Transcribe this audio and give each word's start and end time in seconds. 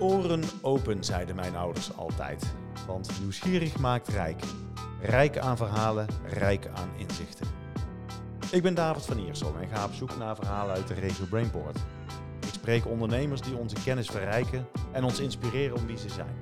Oren 0.00 0.42
open, 0.60 1.04
zeiden 1.04 1.36
mijn 1.36 1.56
ouders 1.56 1.96
altijd. 1.96 2.54
Want 2.86 3.10
nieuwsgierig 3.20 3.78
maakt 3.78 4.08
rijk. 4.08 4.42
Rijk 5.00 5.38
aan 5.38 5.56
verhalen, 5.56 6.06
rijk 6.24 6.66
aan 6.74 6.88
inzichten. 6.96 7.46
Ik 8.50 8.62
ben 8.62 8.74
David 8.74 9.04
van 9.04 9.18
Iersel 9.18 9.54
en 9.60 9.68
ga 9.68 9.84
op 9.84 9.92
zoek 9.92 10.16
naar 10.18 10.36
verhalen 10.36 10.74
uit 10.74 10.88
de 10.88 10.94
regio 10.94 11.24
Brainport. 11.24 11.78
Ik 12.40 12.52
spreek 12.52 12.86
ondernemers 12.86 13.40
die 13.40 13.56
onze 13.56 13.76
kennis 13.84 14.08
verrijken 14.08 14.66
en 14.92 15.04
ons 15.04 15.20
inspireren 15.20 15.76
om 15.76 15.86
wie 15.86 15.98
ze 15.98 16.08
zijn. 16.08 16.38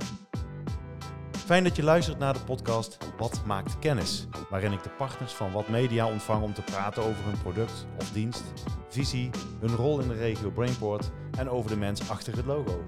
Fijn 1.48 1.64
dat 1.64 1.76
je 1.76 1.82
luistert 1.82 2.18
naar 2.18 2.32
de 2.32 2.44
podcast 2.44 2.98
Wat 3.16 3.40
maakt 3.46 3.78
kennis? 3.78 4.26
Waarin 4.50 4.72
ik 4.72 4.82
de 4.82 4.90
partners 4.90 5.32
van 5.32 5.52
Wat 5.52 5.68
Media 5.68 6.06
ontvang 6.06 6.42
om 6.42 6.54
te 6.54 6.62
praten 6.62 7.02
over 7.02 7.24
hun 7.24 7.38
product 7.42 7.86
of 8.00 8.10
dienst, 8.10 8.44
visie, 8.88 9.30
hun 9.60 9.76
rol 9.76 10.00
in 10.00 10.08
de 10.08 10.14
regio 10.14 10.50
Brainport 10.50 11.10
en 11.38 11.50
over 11.50 11.70
de 11.70 11.76
mens 11.76 12.10
achter 12.10 12.36
het 12.36 12.46
logo. 12.46 12.84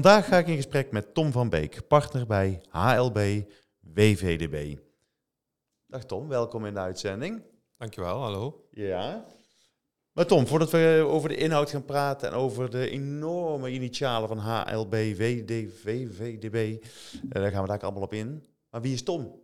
Vandaag 0.00 0.28
ga 0.28 0.38
ik 0.38 0.46
in 0.46 0.56
gesprek 0.56 0.92
met 0.92 1.14
Tom 1.14 1.32
van 1.32 1.48
Beek, 1.48 1.86
partner 1.88 2.26
bij 2.26 2.60
HLB 2.68 3.18
WVDB. 3.80 4.78
Dag 5.86 6.04
Tom, 6.04 6.28
welkom 6.28 6.66
in 6.66 6.74
de 6.74 6.80
uitzending. 6.80 7.42
Dankjewel, 7.76 8.20
hallo. 8.20 8.66
Ja. 8.70 9.24
Maar 10.12 10.26
Tom, 10.26 10.46
voordat 10.46 10.70
we 10.70 11.04
over 11.06 11.28
de 11.28 11.36
inhoud 11.36 11.70
gaan 11.70 11.84
praten 11.84 12.28
en 12.28 12.34
over 12.34 12.70
de 12.70 12.90
enorme 12.90 13.70
initialen 13.70 14.28
van 14.28 14.38
HLB, 14.38 14.92
WDV, 14.92 16.08
VDB, 16.16 16.84
eh, 16.84 17.42
daar 17.42 17.50
gaan 17.50 17.62
we 17.62 17.68
daar 17.68 17.80
allemaal 17.80 18.02
op 18.02 18.12
in. 18.12 18.44
Maar 18.70 18.80
wie 18.80 18.92
is 18.92 19.02
Tom? 19.02 19.40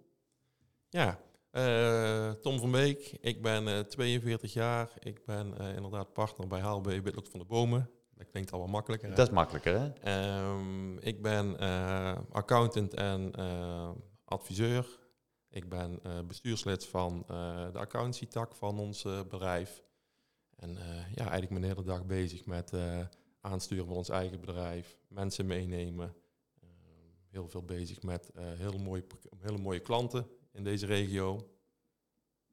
Ja, 0.89 1.21
uh, 1.53 2.31
Tom 2.31 2.59
van 2.59 2.71
Beek. 2.71 3.17
Ik 3.21 3.43
ben 3.43 3.69
uh, 3.69 3.79
42 3.79 4.53
jaar. 4.53 4.93
Ik 4.99 5.25
ben 5.25 5.55
uh, 5.61 5.75
inderdaad 5.75 6.13
partner 6.13 6.49
bij 6.49 6.61
HLB 6.61 6.87
Witlock 6.87 7.27
van 7.27 7.41
de 7.41 7.47
Bomen. 7.47 7.91
Dat 8.17 8.31
klinkt 8.31 8.53
al 8.53 8.59
wel 8.59 8.69
makkelijker. 8.69 9.15
Dat 9.15 9.29
is 9.29 9.35
makkelijker, 9.35 9.95
hè? 10.01 10.51
Um, 10.51 10.99
ik 10.99 11.23
ben 11.23 11.59
accountant 12.33 12.95
en 12.95 13.33
adviseur. 14.25 14.99
Ik 15.51 15.69
ben 15.69 16.01
bestuurslid 16.27 16.87
van 16.87 17.25
de 17.73 17.79
accountancy-tak 17.79 18.55
van 18.55 18.79
ons 18.79 19.03
bedrijf. 19.03 19.83
En 20.57 20.71
ja, 21.15 21.23
eigenlijk 21.23 21.51
mijn 21.51 21.65
hele 21.65 21.83
dag 21.83 22.07
bezig 22.07 22.47
met 22.47 22.73
aansturen 23.41 23.87
van 23.87 23.97
ons 23.97 24.09
eigen 24.09 24.41
bedrijf, 24.41 24.99
mensen 25.09 25.47
meenemen. 25.47 26.15
Ehm, 26.63 26.71
heel 27.31 27.49
veel 27.49 27.63
bezig 27.63 28.03
met 28.03 28.31
hele, 28.35 28.79
mooie, 28.79 29.05
hele 29.39 29.59
mooie 29.59 29.81
klanten 29.81 30.27
in 30.53 30.65
deze 30.65 30.87
regio. 30.87 31.49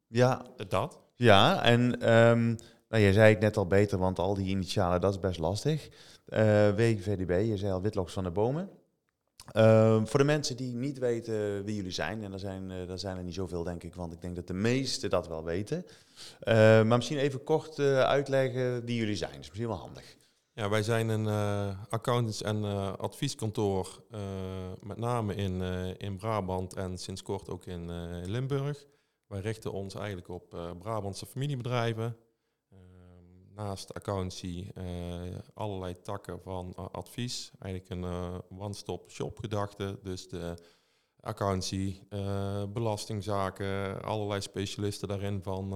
Ja. 0.06 0.46
Dat. 0.68 1.02
Ja, 1.14 1.62
en 1.62 2.10
um, 2.14 2.56
nou, 2.94 3.06
jij 3.06 3.14
zei 3.14 3.32
het 3.32 3.40
net 3.40 3.56
al 3.56 3.66
beter, 3.66 3.98
want 3.98 4.18
al 4.18 4.34
die 4.34 4.46
initialen, 4.46 5.00
dat 5.00 5.14
is 5.14 5.20
best 5.20 5.38
lastig. 5.38 5.88
Uh, 6.28 6.38
WVDB, 6.74 7.46
je 7.46 7.56
zei 7.56 7.72
al 7.72 7.82
Witloks 7.82 8.12
van 8.12 8.24
de 8.24 8.30
Bomen. 8.30 8.70
Uh, 9.56 10.04
voor 10.04 10.18
de 10.18 10.24
mensen 10.24 10.56
die 10.56 10.74
niet 10.74 10.98
weten 10.98 11.64
wie 11.64 11.74
jullie 11.74 11.90
zijn, 11.90 12.24
en 12.24 12.32
er 12.32 12.38
zijn, 12.38 12.70
er 12.70 12.98
zijn 12.98 13.16
er 13.16 13.22
niet 13.22 13.34
zoveel 13.34 13.62
denk 13.62 13.82
ik, 13.82 13.94
want 13.94 14.12
ik 14.12 14.20
denk 14.20 14.36
dat 14.36 14.46
de 14.46 14.54
meesten 14.54 15.10
dat 15.10 15.28
wel 15.28 15.44
weten. 15.44 15.84
Uh, 15.86 16.54
maar 16.54 16.96
misschien 16.96 17.18
even 17.18 17.44
kort 17.44 17.78
uitleggen 17.78 18.84
wie 18.84 18.96
jullie 18.96 19.16
zijn, 19.16 19.32
dat 19.32 19.40
is 19.40 19.48
misschien 19.48 19.68
wel 19.68 19.78
handig. 19.78 20.16
Ja, 20.52 20.68
wij 20.68 20.82
zijn 20.82 21.08
een 21.08 21.26
accountants- 21.88 22.42
en 22.42 22.64
advieskantoor, 22.98 24.02
met 24.80 24.96
name 24.96 25.34
in, 25.34 25.60
in 25.98 26.16
Brabant 26.16 26.74
en 26.74 26.98
sinds 26.98 27.22
kort 27.22 27.50
ook 27.50 27.66
in 27.66 27.90
Limburg. 28.30 28.86
Wij 29.26 29.40
richten 29.40 29.72
ons 29.72 29.94
eigenlijk 29.94 30.28
op 30.28 30.74
Brabantse 30.78 31.26
familiebedrijven, 31.26 32.16
naast 33.54 33.94
accountancy 33.94 34.70
uh, 34.78 35.38
allerlei 35.54 36.00
takken 36.02 36.40
van 36.40 36.74
uh, 36.78 36.84
advies. 36.92 37.50
Eigenlijk 37.58 37.92
een 37.92 38.10
uh, 38.10 38.38
one-stop 38.58 39.10
shop 39.10 39.38
gedachte. 39.38 39.98
Dus 40.02 40.28
de 40.28 40.54
accountancy, 41.20 42.00
belastingzaken, 42.68 44.02
allerlei 44.02 44.40
specialisten 44.40 45.08
daarin 45.08 45.42
van 45.42 45.68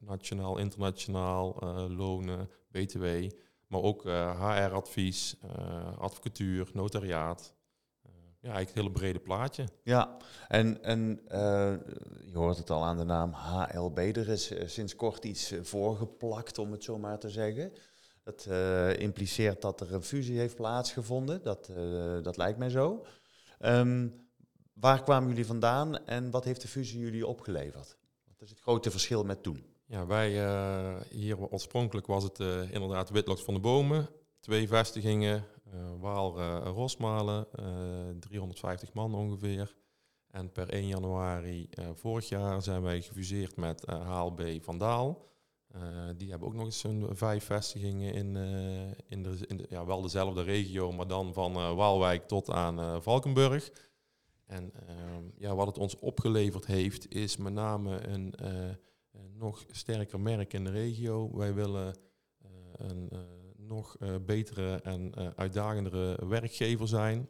nationaal, 0.00 0.58
internationaal, 0.58 1.56
lonen, 1.88 2.50
btw. 2.70 3.04
Maar 3.66 3.80
ook 3.80 4.02
HR-advies, 4.38 5.36
advocatuur, 5.98 6.68
notariaat. 6.72 7.55
Ja, 8.46 8.52
eigenlijk 8.52 8.68
het 8.68 8.94
hele 8.94 9.10
brede 9.10 9.24
plaatje. 9.24 9.68
Ja, 9.82 10.16
en, 10.48 10.82
en 10.82 11.20
uh, 11.24 11.74
je 12.26 12.32
hoort 12.32 12.56
het 12.56 12.70
al 12.70 12.84
aan 12.84 12.96
de 12.96 13.04
naam 13.04 13.32
HLB. 13.32 13.98
Er 13.98 14.28
is 14.28 14.52
uh, 14.52 14.62
sinds 14.66 14.96
kort 14.96 15.24
iets 15.24 15.52
uh, 15.52 15.62
voorgeplakt, 15.62 16.58
om 16.58 16.72
het 16.72 16.84
zo 16.84 16.98
maar 16.98 17.18
te 17.18 17.30
zeggen. 17.30 17.72
Dat 18.22 18.48
impliceert 18.98 19.62
dat 19.62 19.80
er 19.80 19.94
een 19.94 20.02
fusie 20.02 20.38
heeft 20.38 20.56
plaatsgevonden. 20.56 21.42
Dat, 21.42 21.70
dat 22.22 22.36
lijkt 22.36 22.58
mij 22.58 22.70
zo. 22.70 23.04
Um, 23.60 24.26
waar 24.72 25.02
kwamen 25.02 25.28
jullie 25.28 25.46
vandaan 25.46 26.06
en 26.06 26.30
wat 26.30 26.44
heeft 26.44 26.60
de 26.60 26.68
fusie 26.68 27.00
jullie 27.00 27.26
opgeleverd? 27.26 27.96
Wat 28.26 28.40
is 28.40 28.50
het 28.50 28.60
grote 28.60 28.90
verschil 28.90 29.24
met 29.24 29.42
toen? 29.42 29.64
Ja, 29.86 30.06
wij 30.06 30.30
hier 31.10 31.38
oorspronkelijk 31.38 32.06
was 32.06 32.22
het 32.22 32.38
inderdaad 32.70 33.10
Witloks 33.10 33.42
van 33.42 33.54
de 33.54 33.60
Bomen. 33.60 34.08
Twee 34.40 34.68
vestigingen, 34.68 35.44
Waal 36.00 36.38
uh, 36.38 36.60
Rosmalen, 36.64 37.46
350 38.20 38.92
man 38.92 39.14
ongeveer. 39.14 39.76
En 40.30 40.52
per 40.52 40.68
1 40.68 40.86
januari 40.86 41.68
vorig 41.94 42.28
jaar 42.28 42.62
zijn 42.62 42.82
wij 42.82 43.02
gefuseerd 43.02 43.56
met 43.56 43.84
HLB 43.86 44.62
Vandaal. 44.62 45.26
die 46.16 46.30
hebben 46.30 46.48
ook 46.48 46.54
nog 46.54 46.64
eens 46.64 46.84
een 46.84 47.16
vijf 47.16 47.44
vestigingen 47.44 48.12
in, 48.12 48.36
in, 49.08 49.22
de, 49.22 49.38
in 49.46 49.56
de, 49.56 49.66
ja, 49.68 49.84
wel 49.84 50.02
dezelfde 50.02 50.42
regio, 50.42 50.92
maar 50.92 51.06
dan 51.06 51.32
van 51.32 51.52
Waalwijk 51.52 52.28
tot 52.28 52.50
aan 52.50 53.02
Valkenburg. 53.02 53.70
En 54.46 54.72
ehm, 54.86 55.24
ja, 55.38 55.54
wat 55.54 55.66
het 55.66 55.78
ons 55.78 55.98
opgeleverd 55.98 56.66
heeft, 56.66 57.14
is 57.14 57.36
met 57.36 57.52
name 57.52 58.06
een 58.06 58.34
nog 59.38 59.64
sterker 59.70 60.20
merk 60.20 60.52
in 60.52 60.64
de 60.64 60.70
regio. 60.70 61.36
Wij 61.36 61.54
willen 61.54 61.96
een 62.76 63.08
nog 63.66 63.96
uh, 64.00 64.14
betere 64.26 64.80
en 64.82 65.12
uh, 65.18 65.28
uitdagendere 65.36 66.26
werkgever 66.28 66.88
zijn. 66.88 67.28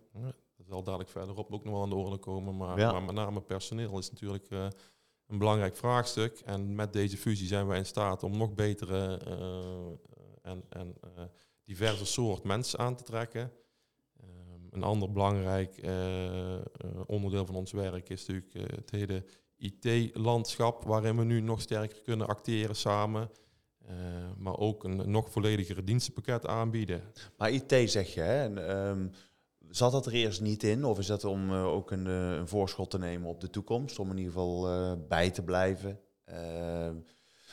Dat 0.57 0.67
zal 0.67 0.83
dadelijk 0.83 1.11
verderop 1.11 1.53
ook 1.53 1.65
nog 1.65 1.73
wel 1.73 1.83
aan 1.83 1.89
de 1.89 1.95
orde 1.95 2.19
komen. 2.19 2.57
Maar, 2.57 2.79
ja. 2.79 2.93
maar 2.93 3.03
met 3.03 3.15
name 3.15 3.41
personeel 3.41 3.99
is 3.99 4.11
natuurlijk 4.11 4.51
een 5.27 5.39
belangrijk 5.39 5.77
vraagstuk. 5.77 6.39
En 6.45 6.75
met 6.75 6.93
deze 6.93 7.17
fusie 7.17 7.47
zijn 7.47 7.67
wij 7.67 7.79
in 7.79 7.87
staat 7.87 8.23
om 8.23 8.37
nog 8.37 8.55
betere 8.55 9.17
en, 10.43 10.65
en 10.69 10.95
diverse 11.65 12.07
soort 12.07 12.45
mensen 12.45 12.79
aan 12.79 12.97
te 12.97 13.03
trekken. 13.03 13.53
Um, 14.21 14.69
een 14.71 14.83
ander 14.83 15.13
belangrijk 15.13 15.81
onderdeel 17.07 17.47
van 17.47 17.55
ons 17.55 17.73
werk 17.73 18.09
is 18.09 18.27
natuurlijk 18.27 18.71
het 18.77 18.91
hele 18.91 19.25
IT-landschap, 19.57 20.85
waarin 20.85 21.17
we 21.17 21.25
nu 21.25 21.41
nog 21.41 21.61
sterker 21.61 22.01
kunnen 22.01 22.27
acteren 22.27 22.77
samen. 22.77 23.31
Uh, 23.91 23.95
maar 24.39 24.59
ook 24.59 24.85
een 24.85 25.11
nog 25.11 25.31
volledigere 25.31 25.85
dienstenpakket 25.85 26.47
aanbieden. 26.47 27.03
Maar 27.37 27.51
IT 27.51 27.91
zeg 27.91 28.15
je, 28.15 28.21
hè? 28.21 28.43
En, 28.43 28.79
um, 28.79 29.11
zat 29.69 29.93
dat 29.93 30.07
er 30.07 30.13
eerst 30.13 30.41
niet 30.41 30.63
in? 30.63 30.85
Of 30.85 30.99
is 30.99 31.07
dat 31.07 31.25
om 31.25 31.51
uh, 31.51 31.67
ook 31.67 31.91
een, 31.91 32.07
uh, 32.07 32.31
een, 32.31 32.49
voorschot 32.49 32.91
te 32.91 32.99
nemen 32.99 33.29
op 33.29 33.41
de 33.41 33.51
toekomst? 33.51 33.99
Om 33.99 34.11
in 34.11 34.17
ieder 34.17 34.33
geval 34.33 34.67
bij 35.09 35.31
te 35.31 35.43
blijven? 35.43 36.01
Ehm, 36.25 36.95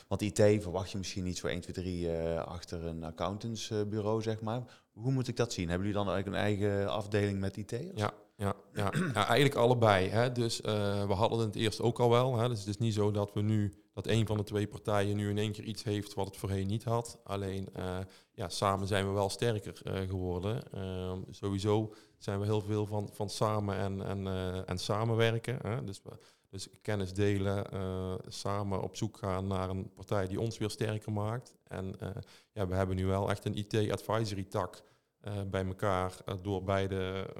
want 0.08 0.22
IT 0.22 0.62
verwacht 0.62 0.90
je 0.90 0.98
misschien 0.98 1.24
niet 1.24 1.38
zo 1.38 1.46
1, 1.46 1.60
2, 1.60 1.74
3 1.74 2.10
achter 2.38 2.84
een 2.84 3.04
accountantsbureau, 3.04 4.22
zeg 4.22 4.40
maar. 4.40 4.82
Hoe 4.92 5.12
moet 5.12 5.28
ik 5.28 5.36
dat 5.36 5.52
zien? 5.52 5.68
Hebben 5.68 5.86
jullie 5.86 6.04
dan 6.04 6.14
eigenlijk 6.14 6.36
een 6.36 6.44
eigen 6.44 6.88
afdeling 6.88 7.40
met 7.40 7.56
IT? 7.56 7.70
Ja, 7.94 8.12
ja, 8.36 8.54
ja. 8.72 8.92
ja, 8.92 9.26
eigenlijk 9.26 9.54
allebei. 9.54 10.08
Hè. 10.08 10.32
Dus 10.32 10.60
we 10.60 11.14
hadden 11.14 11.38
het 11.38 11.56
eerst 11.56 11.80
ook 11.80 12.00
al 12.00 12.10
wel. 12.10 12.36
Hè. 12.36 12.48
Dus 12.48 12.58
het 12.58 12.68
is 12.68 12.78
niet 12.78 12.94
zo 12.94 13.10
dat 13.10 13.32
we 13.32 13.40
nu 13.40 13.83
dat 13.94 14.06
een 14.06 14.26
van 14.26 14.36
de 14.36 14.42
twee 14.42 14.66
partijen 14.66 15.16
nu 15.16 15.30
in 15.30 15.38
één 15.38 15.52
keer 15.52 15.64
iets 15.64 15.82
heeft 15.82 16.14
wat 16.14 16.26
het 16.26 16.36
voorheen 16.36 16.66
niet 16.66 16.84
had. 16.84 17.18
Alleen 17.24 17.68
uh, 17.76 17.98
ja, 18.32 18.48
samen 18.48 18.86
zijn 18.86 19.06
we 19.06 19.12
wel 19.12 19.28
sterker 19.28 19.80
uh, 19.84 20.08
geworden. 20.08 20.62
Uh, 20.74 21.12
sowieso 21.30 21.94
zijn 22.18 22.38
we 22.38 22.44
heel 22.44 22.60
veel 22.60 22.86
van, 22.86 23.08
van 23.12 23.30
samen 23.30 23.76
en, 23.76 24.02
en, 24.06 24.26
eh, 24.26 24.68
en 24.68 24.78
samenwerken. 24.78 25.58
Hè? 25.62 25.84
Dus, 25.84 26.02
dus 26.50 26.68
kennis 26.82 27.12
delen, 27.12 27.66
samen 28.28 28.82
op 28.82 28.96
zoek 28.96 29.16
gaan 29.16 29.46
naar 29.46 29.70
een 29.70 29.92
partij 29.92 30.26
die 30.26 30.40
ons 30.40 30.58
weer 30.58 30.70
sterker 30.70 31.12
maakt. 31.12 31.54
En 31.64 31.94
ja, 32.52 32.66
we 32.66 32.74
hebben 32.74 32.96
nu 32.96 33.06
wel 33.06 33.30
echt 33.30 33.44
een 33.44 33.56
IT-advisory 33.56 34.44
tak 34.44 34.82
bij 35.46 35.66
elkaar 35.66 36.16
door 36.42 36.64
beide, 36.64 37.30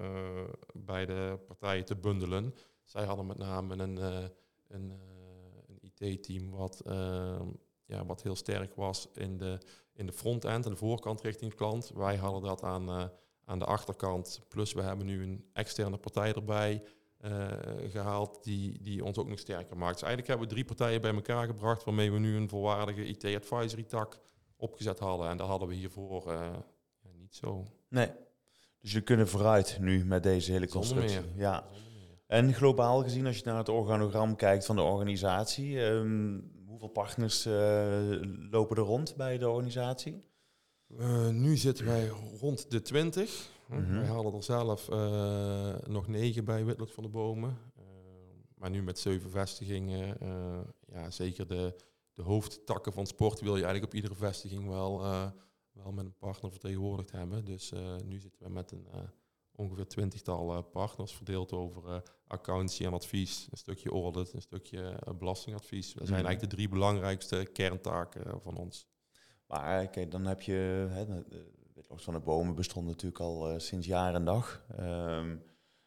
beide 0.73 1.39
partijen 1.47 1.85
te 1.85 1.97
bundelen. 1.97 2.55
Zij 2.83 3.05
hadden 3.05 3.27
met 3.27 3.39
name 3.39 3.77
een, 3.77 3.97
een 4.69 4.93
IT-team 6.05 6.51
wat, 6.51 6.83
uh, 6.87 7.41
ja, 7.85 8.07
wat 8.07 8.23
heel 8.23 8.37
sterk 8.37 8.75
was 8.75 9.09
in 9.15 9.37
de, 9.37 9.59
in 9.93 10.07
de 10.07 10.13
front-end 10.13 10.65
en 10.65 10.71
de 10.71 10.77
voorkant 10.77 11.21
richting 11.21 11.55
klant. 11.55 11.91
Wij 11.95 12.17
hadden 12.17 12.43
dat 12.43 12.63
aan, 12.63 12.89
uh, 12.89 13.05
aan 13.45 13.59
de 13.59 13.65
achterkant. 13.65 14.41
Plus 14.49 14.73
we 14.73 14.83
hebben 14.83 15.07
nu 15.07 15.23
een 15.23 15.45
externe 15.53 15.97
partij 15.97 16.33
erbij 16.33 16.83
uh, 17.21 17.47
gehaald 17.91 18.45
die, 18.45 18.83
die 18.83 19.05
ons 19.05 19.19
ook 19.19 19.29
nog 19.29 19.39
sterker 19.39 19.77
maakt. 19.77 19.93
Dus 19.93 20.03
eigenlijk 20.03 20.29
hebben 20.29 20.49
we 20.49 20.55
drie 20.55 20.65
partijen 20.65 21.01
bij 21.01 21.15
elkaar 21.15 21.47
gebracht 21.47 21.85
waarmee 21.85 22.13
we 22.13 22.19
nu 22.19 22.37
een 22.37 22.49
volwaardige 22.49 23.05
IT-advisory 23.05 23.83
tak 23.83 24.21
opgezet 24.57 24.99
hadden. 24.99 25.29
En 25.29 25.37
daar 25.37 25.47
hadden 25.47 25.69
we 25.69 25.75
hiervoor 25.75 26.35
niet 27.19 27.35
zo. 27.35 27.65
Nee. 27.89 28.11
Dus 28.81 28.93
jullie 28.93 29.07
kunnen 29.07 29.29
vooruit 29.29 29.79
nu 29.81 30.05
met 30.05 30.23
deze 30.23 30.53
hele 30.53 30.69
constructie. 30.69 31.21
Ja. 31.37 31.65
En 32.35 32.55
globaal 32.55 33.03
gezien, 33.03 33.27
als 33.27 33.37
je 33.37 33.45
naar 33.45 33.57
het 33.57 33.69
organogram 33.69 34.37
kijkt 34.37 34.67
van 34.67 34.77
de 34.77 34.83
organisatie, 34.83 35.85
ehm, 35.85 36.41
hoeveel 36.67 36.89
partners 36.89 37.47
eh, 37.47 38.21
lopen 38.51 38.77
er 38.77 38.83
rond 38.83 39.17
bij 39.17 39.39
de 39.39 39.49
organisatie? 39.49 40.25
Eh, 40.99 41.29
nu 41.29 41.57
zitten 41.57 41.85
wij 41.85 42.09
rond 42.41 42.71
de 42.71 42.83
20. 42.83 43.51
Mhm. 43.69 43.99
Wij 43.99 44.07
hadden 44.07 44.35
er 44.35 44.43
zelf 44.43 44.89
eh, 44.89 45.75
nog 45.87 46.09
negen 46.09 46.45
bij 46.45 46.65
Witloks 46.65 46.93
van 46.93 47.03
de 47.03 47.09
Bomen. 47.09 47.59
Maar 48.55 48.71
nu 48.71 48.83
met 48.83 48.99
zeven 48.99 49.31
vestigingen, 49.31 50.17
ja, 50.93 51.11
zeker 51.11 51.47
de, 51.47 51.77
de 52.15 52.23
hoofdtakken 52.23 52.93
van 52.93 53.07
sport 53.07 53.41
wil 53.41 53.57
je 53.57 53.65
eigenlijk 53.65 53.93
op 53.93 53.95
iedere 53.95 54.15
vestiging 54.15 54.69
wel, 54.69 55.01
wel 55.73 55.93
met 55.93 56.05
een 56.05 56.19
partner 56.19 56.51
vertegenwoordigd 56.51 57.11
hebben. 57.11 57.45
Dus 57.45 57.73
nu 58.05 58.21
zitten 58.21 58.43
we 58.43 58.51
met 58.51 58.71
een 58.71 58.87
ongeveer 59.57 59.87
twintigtal 59.87 60.57
eh, 60.57 60.63
partners 60.73 61.13
verdeeld 61.13 61.53
over 61.53 61.89
eh 61.95 62.01
accountancy 62.27 62.85
en 62.85 62.93
advies, 62.93 63.49
een 63.51 63.57
stukje 63.59 63.91
audit, 63.91 64.33
een 64.33 64.41
stukje 64.43 64.81
eh, 64.89 65.15
belastingadvies. 65.15 65.87
Dat 65.87 66.07
zijn 66.07 66.19
Mhm. 66.19 66.27
eigenlijk 66.27 66.41
de 66.41 66.57
drie 66.57 66.69
belangrijkste 66.69 67.49
kerntaken 67.53 68.41
van 68.41 68.57
ons. 68.57 68.87
Maar 69.47 69.89
kijk, 69.89 70.11
dan 70.11 70.25
heb 70.27 70.41
je, 70.43 70.87
hè, 70.91 71.23
Witloks 71.75 72.05
van 72.05 72.15
de 72.15 72.21
Bomen 72.21 72.55
bestond 72.55 72.87
natuurlijk 72.87 73.21
al 73.21 73.61
sinds 73.61 73.87
jaar 73.87 74.15
en 74.15 74.25
dag. 74.25 74.65
Ehm 74.77 75.37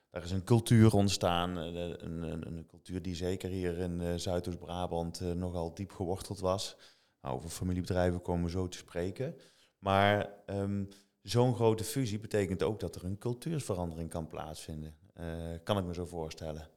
er 0.09 0.23
is 0.23 0.31
een 0.31 0.43
cultuur 0.43 0.93
ontstaan, 0.93 1.55
een, 1.55 2.05
een, 2.05 2.47
een 2.47 2.65
cultuur 2.65 3.01
die 3.01 3.15
zeker 3.15 3.49
hier 3.49 3.77
in 3.77 4.01
eh, 4.01 4.13
Zuidoost-Brabant 4.15 5.19
nogal 5.35 5.73
diep 5.73 5.91
geworteld 5.91 6.39
was. 6.39 6.77
Nou, 7.21 7.35
over 7.35 7.49
familiebedrijven 7.49 8.21
komen 8.21 8.43
we 8.45 8.49
zo 8.51 8.67
te 8.67 8.77
spreken. 8.77 9.35
Maar 9.79 10.33
ehm, 10.45 10.85
zo'n 11.29 11.55
grote 11.55 11.83
fusie 11.83 12.19
betekent 12.19 12.63
ook 12.63 12.79
dat 12.79 12.95
er 12.95 13.03
een 13.05 13.17
cultuursverandering 13.17 14.09
kan 14.09 14.27
plaatsvinden. 14.27 14.95
Eh, 15.13 15.25
kan 15.63 15.77
ik 15.77 15.83
me 15.85 15.93
zo 15.93 16.05
voorstellen. 16.05 16.69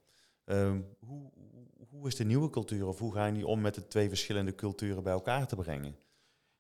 Ehm, 0.45 0.81
hoe, 1.07 1.31
hoe- 1.91 2.07
is 2.09 2.17
de 2.17 2.25
nieuwe 2.25 2.51
cultuur 2.51 2.87
of 2.87 2.99
hoe 2.99 3.13
gaan 3.15 3.35
die 3.35 3.47
om 3.47 3.61
met 3.61 3.75
de 3.75 3.87
twee 3.87 4.09
verschillende 4.09 4.55
culturen 4.55 5.03
bij 5.03 5.13
elkaar 5.13 5.47
te 5.47 5.57
brengen? 5.57 5.97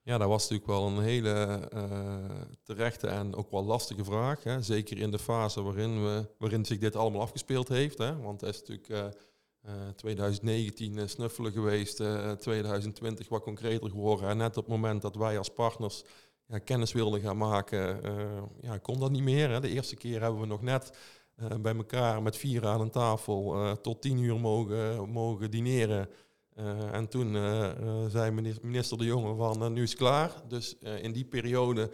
Ja, 0.03 0.19
dat 0.19 0.29
was 0.29 0.43
natuurlijk 0.43 0.69
wel 0.71 0.87
een 0.87 1.03
hele 1.03 1.69
eh, 1.73 2.41
terechte 2.63 3.07
en 3.07 3.35
ook 3.35 3.51
wel 3.51 3.65
lastige 3.65 4.05
vraag. 4.05 4.43
Hè? 4.43 4.63
Zeker 4.63 4.99
in 4.99 5.11
de 5.11 5.19
fase 5.19 5.63
waarin, 5.63 6.03
we, 6.03 6.29
waarin 6.39 6.65
zich 6.65 6.79
dit 6.79 6.97
allemaal 6.97 7.21
afgespeeld 7.21 7.69
heeft. 7.69 7.99
Hè? 7.99 8.17
Want 8.21 8.41
het 8.41 8.55
is 8.55 8.61
natuurlijk 8.61 8.89
eh, 8.89 9.07
eh, 9.61 9.89
2019 9.97 10.99
eh, 10.99 11.07
snuffelen 11.07 11.53
geweest, 11.53 12.01
eh, 12.01 12.33
2020 12.33 13.29
wat 13.29 13.43
concreter 13.43 13.91
geworden. 13.91 14.29
En 14.29 14.37
net 14.37 14.57
op 14.57 14.65
het 14.65 14.73
moment 14.75 15.03
dat 15.03 15.17
wij 15.17 15.39
als 15.39 15.49
partners 15.53 16.05
ja, 16.50 16.58
kennis 16.58 16.93
wilden 16.93 17.20
gaan 17.20 17.37
maken, 17.37 18.02
eh, 18.02 18.43
ja, 18.61 18.79
kon 18.79 19.00
dat 19.00 19.11
niet 19.11 19.23
meer. 19.23 19.50
Hè? 19.50 19.61
De 19.61 19.69
eerste 19.69 19.97
keer 19.97 20.20
hebben 20.20 20.41
we 20.41 20.47
nog 20.47 20.62
net 20.62 20.93
eh, 21.37 21.47
bij 21.61 21.76
elkaar 21.76 22.23
met 22.23 22.37
vier 22.37 22.67
aan 22.67 22.81
een 22.81 22.91
tafel 22.91 23.55
eh, 23.55 23.73
tot 23.73 24.02
tien 24.02 24.19
uur 24.19 24.41
mogen, 24.41 25.11
mogen 25.11 25.50
dineren. 25.50 26.08
En 26.93 27.08
toen 27.08 27.32
zei 28.11 28.31
minister, 28.62 28.99
De 28.99 29.05
Jonge 29.05 29.35
van 29.35 29.73
nu 29.73 29.82
is 29.82 29.91
het 29.91 29.99
klaar. 29.99 30.32
Dus 30.49 30.79
in 30.79 31.12
die 31.12 31.25
periode 31.25 31.91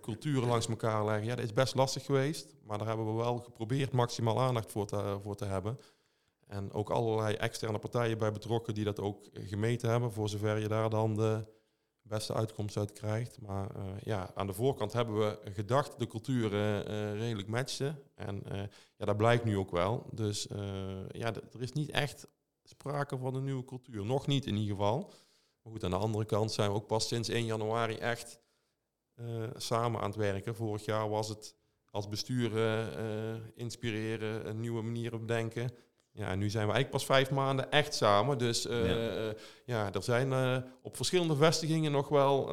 culturen 0.00 0.48
langs 0.48 0.68
elkaar 0.68 1.04
leggen, 1.04 1.24
ja, 1.24 1.34
dat 1.34 1.44
is 1.44 1.52
best 1.52 1.74
lastig 1.74 2.04
geweest. 2.04 2.54
Maar 2.64 2.78
daar 2.78 2.86
hebben 2.86 3.06
we 3.06 3.12
wel 3.12 3.38
geprobeerd 3.38 3.92
maximaal 3.92 4.40
aandacht 4.40 4.72
voor 4.72 4.86
te, 4.86 5.18
voor 5.22 5.34
te 5.36 5.44
hebben. 5.44 5.78
En 6.46 6.72
ook 6.72 6.90
allerlei 6.90 7.34
externe 7.34 7.78
partijen 7.78 8.18
bij 8.18 8.32
betrokken 8.32 8.74
die 8.74 8.84
dat 8.84 9.00
ook 9.00 9.24
gemeten 9.32 9.90
hebben, 9.90 10.12
voor 10.12 10.28
zover 10.28 10.58
je 10.58 10.68
daar 10.68 10.90
dan 10.90 11.14
de 11.14 11.44
beste 12.02 12.34
uitkomst 12.34 12.76
uit 12.76 12.92
krijgt. 12.92 13.40
Maar 13.40 13.76
eh, 13.76 13.82
ja, 14.02 14.30
aan 14.34 14.46
de 14.46 14.52
voorkant 14.52 14.92
hebben 14.92 15.18
we 15.18 15.38
gedacht 15.52 15.98
de 15.98 16.06
culturen 16.06 16.86
eh, 16.86 17.18
redelijk 17.18 17.48
matchten. 17.48 18.02
En 18.14 18.44
eh, 18.44 18.62
ja, 18.96 19.04
dat 19.04 19.16
blijkt 19.16 19.44
nu 19.44 19.56
ook 19.56 19.70
wel. 19.70 20.06
Dus 20.10 20.46
ja, 21.08 21.34
er 21.34 21.60
is 21.60 21.72
niet 21.72 21.90
echt 21.90 22.26
sprake 22.62 23.18
van 23.18 23.34
een 23.34 23.44
nieuwe 23.44 23.64
cultuur. 23.64 24.04
Nog 24.04 24.26
niet 24.26 24.46
in 24.46 24.56
ieder 24.56 24.76
geval. 24.76 25.12
Maar 25.62 25.72
goed, 25.72 25.84
aan 25.84 25.90
de 25.90 25.96
andere 25.96 26.24
kant 26.24 26.52
zijn 26.52 26.70
we 26.70 26.76
ook 26.76 26.86
pas 26.86 27.08
sinds 27.08 27.28
1 27.28 27.44
januari 27.44 27.96
echt 27.96 28.40
samen 29.56 30.00
aan 30.00 30.06
het 30.06 30.18
werken. 30.18 30.54
Vorig 30.54 30.84
jaar 30.84 31.08
was 31.08 31.28
het 31.28 31.54
als 31.90 32.08
bestuur 32.08 32.52
inspireren, 33.54 34.48
een 34.48 34.60
nieuwe 34.60 34.82
manieren 34.82 35.20
bedenken. 35.20 35.70
Ja, 36.14 36.28
en 36.28 36.38
nu 36.38 36.50
zijn 36.50 36.66
we 36.66 36.72
eigenlijk 36.72 36.90
pas 36.90 37.16
vijf 37.16 37.30
maanden 37.30 37.70
echt 37.70 37.94
samen. 37.94 38.38
Dus 38.38 38.66
eh, 38.66 38.86
Ja. 38.88 39.08
eh, 39.08 39.34
ja, 39.64 39.92
er 39.92 40.02
zijn 40.02 40.32
eh, 40.32 40.56
op 40.82 40.96
verschillende 40.96 41.36
vestigingen 41.36 41.92
nog 41.92 42.08
wel 42.08 42.52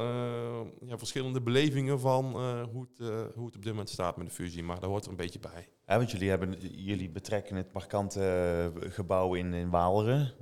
ja, 0.86 0.98
verschillende 0.98 1.42
belevingen 1.42 2.00
van 2.00 2.26
hoe, 2.72 2.88
het, 2.94 3.08
hoe 3.36 3.46
het 3.46 3.56
op 3.56 3.64
dit 3.64 3.72
moment 3.72 3.90
staat 3.90 4.18
met 4.18 4.28
de 4.28 4.34
fusie. 4.34 4.64
Maar 4.64 4.80
daar 4.80 4.90
hoort 4.90 5.04
er 5.04 5.10
een 5.10 5.16
beetje 5.16 5.40
bij. 5.40 5.70
Ja, 5.86 5.98
want 5.98 6.12
jullie, 6.12 6.30
hebben, 6.30 6.56
jullie 6.60 7.10
betrekken 7.10 7.56
het 7.56 7.74
markante 7.74 8.72
gebouw 8.80 9.34
in, 9.34 9.54
in 9.54 9.70
Waalre. 9.70 10.34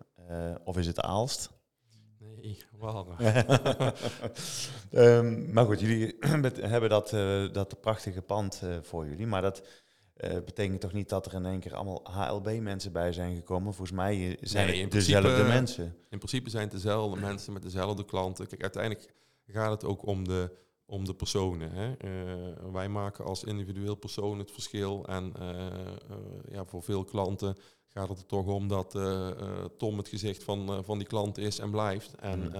of 0.64 0.78
is 0.78 0.88
het 0.88 1.00
Aalst? 1.02 1.56
Nee, 2.19 2.64
wel. 2.80 3.08
Ehm, 4.92 5.54
maar 5.54 5.66
goed, 5.66 5.80
jullie 5.80 6.16
hebben 6.62 6.90
dat, 6.90 7.10
dat 7.54 7.81
prachtige 7.81 8.22
pand 8.22 8.62
voor 8.81 9.06
jullie. 9.08 9.28
Maar 9.28 9.42
dat 9.42 9.64
eh, 10.18 10.34
betekent 10.46 10.81
toch 10.81 10.94
niet 10.94 11.10
dat 11.10 11.25
er 11.25 11.34
in 11.34 11.46
één 11.46 11.60
keer 11.60 11.75
allemaal 11.75 12.02
HLB-mensen 12.04 12.92
bij 12.92 13.14
zijn 13.14 13.36
gekomen? 13.36 13.74
Volgens 13.74 13.98
mij 13.98 14.38
zijn 14.42 14.68
Nee, 14.68 14.81
het 14.81 14.92
dezelfde 14.92 15.30
principe- 15.30 15.54
mensen. 15.54 15.96
In 16.10 16.18
principe 16.18 16.50
zijn 16.50 16.64
het 16.64 16.72
dezelfde 16.72 17.19
mensen 17.19 17.54
met 17.54 17.62
dezelfde 17.62 18.06
klanten. 18.06 18.48
Kijk, 18.48 18.62
uiteindelijk 18.62 19.14
gaat 19.48 19.72
het 19.72 19.84
ook 19.84 20.06
om 20.06 20.28
de, 20.28 20.52
om 20.86 21.06
de 21.06 21.14
personen. 21.14 21.72
Hè? 21.72 21.94
Eh, 21.94 22.72
wij 22.72 22.90
maken 22.90 23.25
als 23.25 23.44
individueel 23.44 23.96
persoon 23.96 24.40
het 24.40 24.52
verschil. 24.52 25.06
En 25.08 25.34
eh, 25.40 25.56
ja, 26.52 26.66
voor 26.66 26.84
veel 26.84 27.04
klanten 27.04 27.56
gaat 27.88 28.10
het 28.10 28.18
er 28.18 28.25
toch 28.25 28.46
om 28.46 28.68
dat 28.68 28.96
Tom 29.78 29.98
het 29.98 30.08
gezicht 30.08 30.44
van, 30.44 30.84
van 30.86 30.98
die 30.98 31.08
klant 31.08 31.38
is 31.38 31.60
en 31.60 31.72
blijft. 31.72 32.16
En 32.16 32.54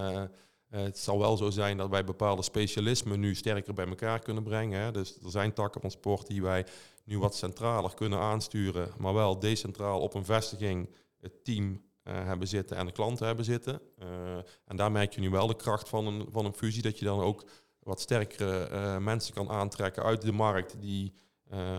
eh, 0.70 0.82
het 0.84 0.98
zal 0.98 1.18
wel 1.18 1.36
zo 1.36 1.50
zijn 1.50 1.76
dat 1.76 1.90
wij 1.90 2.04
bepaalde 2.04 2.42
specialismen 2.42 3.20
nu 3.20 3.34
sterker 3.34 3.74
bij 3.74 3.86
elkaar 3.86 4.18
kunnen 4.18 4.42
brengen. 4.42 4.80
Hè? 4.80 4.90
Dus 4.92 5.18
er 5.24 5.30
zijn 5.30 5.52
takken 5.52 5.80
van 5.80 5.90
sport 5.90 6.26
die 6.26 6.42
wij 6.42 6.66
nu 7.08 7.18
wat 7.18 7.34
centraler 7.34 7.94
kunnen 7.94 8.18
aansturen, 8.18 8.90
maar 8.98 9.14
wel 9.14 9.38
decentraal 9.38 10.00
op 10.00 10.14
een 10.14 10.24
vestiging 10.24 10.90
het 11.20 11.44
team 11.44 11.82
eh, 12.02 12.24
hebben 12.24 12.48
zitten 12.48 12.76
en 12.76 12.86
de 12.86 12.92
klanten 12.92 13.26
hebben 13.26 13.44
zitten. 13.44 13.80
Eh, 13.98 14.36
en 14.64 14.76
daar 14.76 14.92
merk 14.92 15.14
je 15.14 15.20
nu 15.20 15.30
wel 15.30 15.46
de 15.46 15.56
kracht 15.56 15.88
van 15.88 16.06
een, 16.06 16.26
van 16.30 16.44
een 16.44 16.52
fusie, 16.52 16.82
dat 16.82 16.98
je 16.98 17.04
dan 17.04 17.20
ook 17.20 17.44
wat 17.78 18.00
sterkere 18.00 18.64
eh, 18.64 18.98
mensen 18.98 19.34
kan 19.34 19.50
aantrekken 19.50 20.02
uit 20.02 20.22
de 20.22 20.32
markt 20.32 20.80
die 20.80 21.14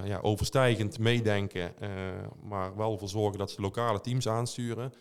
ja, 0.03 0.19
overstijgend 0.21 0.99
meedenken, 0.99 1.73
maar 2.41 2.75
wel 2.75 2.97
voor 2.97 3.09
zorgen 3.09 3.39
dat 3.39 3.51
ze 3.51 3.61
lokale 3.61 4.01
teams 4.01 4.27
aansturen. 4.27 4.93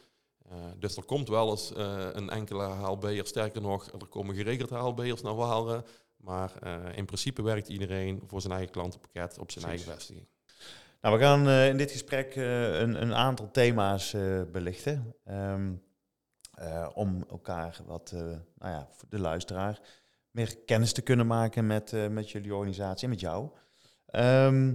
Dus 0.79 0.97
er 0.97 1.05
komt 1.05 1.29
wel 1.29 1.51
eens 1.51 1.73
een 2.13 2.31
enkele 2.31 2.63
HLB'er, 2.63 3.27
sterker 3.27 3.63
nog, 3.63 3.87
er 3.87 4.07
komen 4.07 4.35
geregeld 4.35 4.71
HLB'ers 4.71 5.23
naar 5.23 5.35
Waalre. 5.35 5.85
Maar 6.19 6.53
eh, 6.63 6.97
in 6.97 7.05
principe 7.05 7.43
werkt 7.43 7.69
iedereen 7.69 8.23
voor 8.27 8.41
zijn 8.41 8.53
eigen 8.53 8.73
klantenpakket 8.73 9.39
op 9.39 9.51
zijn 9.51 9.65
Precies. 9.65 9.87
eigen 9.87 10.01
vestiging. 10.01 10.27
Nou, 11.01 11.19
we 11.19 11.25
gaan 11.25 11.49
eh, 11.49 11.69
in 11.69 11.77
dit 11.77 11.91
gesprek 11.91 12.37
eh, 12.37 12.81
een, 12.81 13.03
een 13.03 13.15
aantal 13.15 13.51
thema's 13.51 14.17
belichten. 14.53 15.15
Ehm, 15.25 15.73
eh, 16.51 16.89
om 16.95 17.25
elkaar 17.31 17.81
wat, 17.87 18.13
nou 18.59 18.73
ja, 18.75 18.89
voor 18.91 19.09
de 19.09 19.19
luisteraar, 19.19 19.81
meer 20.31 20.57
kennis 20.67 20.93
te 20.93 21.03
kunnen 21.03 21.27
maken 21.27 21.67
met, 21.67 22.11
met 22.11 22.31
jullie 22.31 22.55
organisatie 22.55 23.05
en 23.05 23.11
met 23.11 23.21
jou. 23.21 23.51
Ehm, 24.07 24.75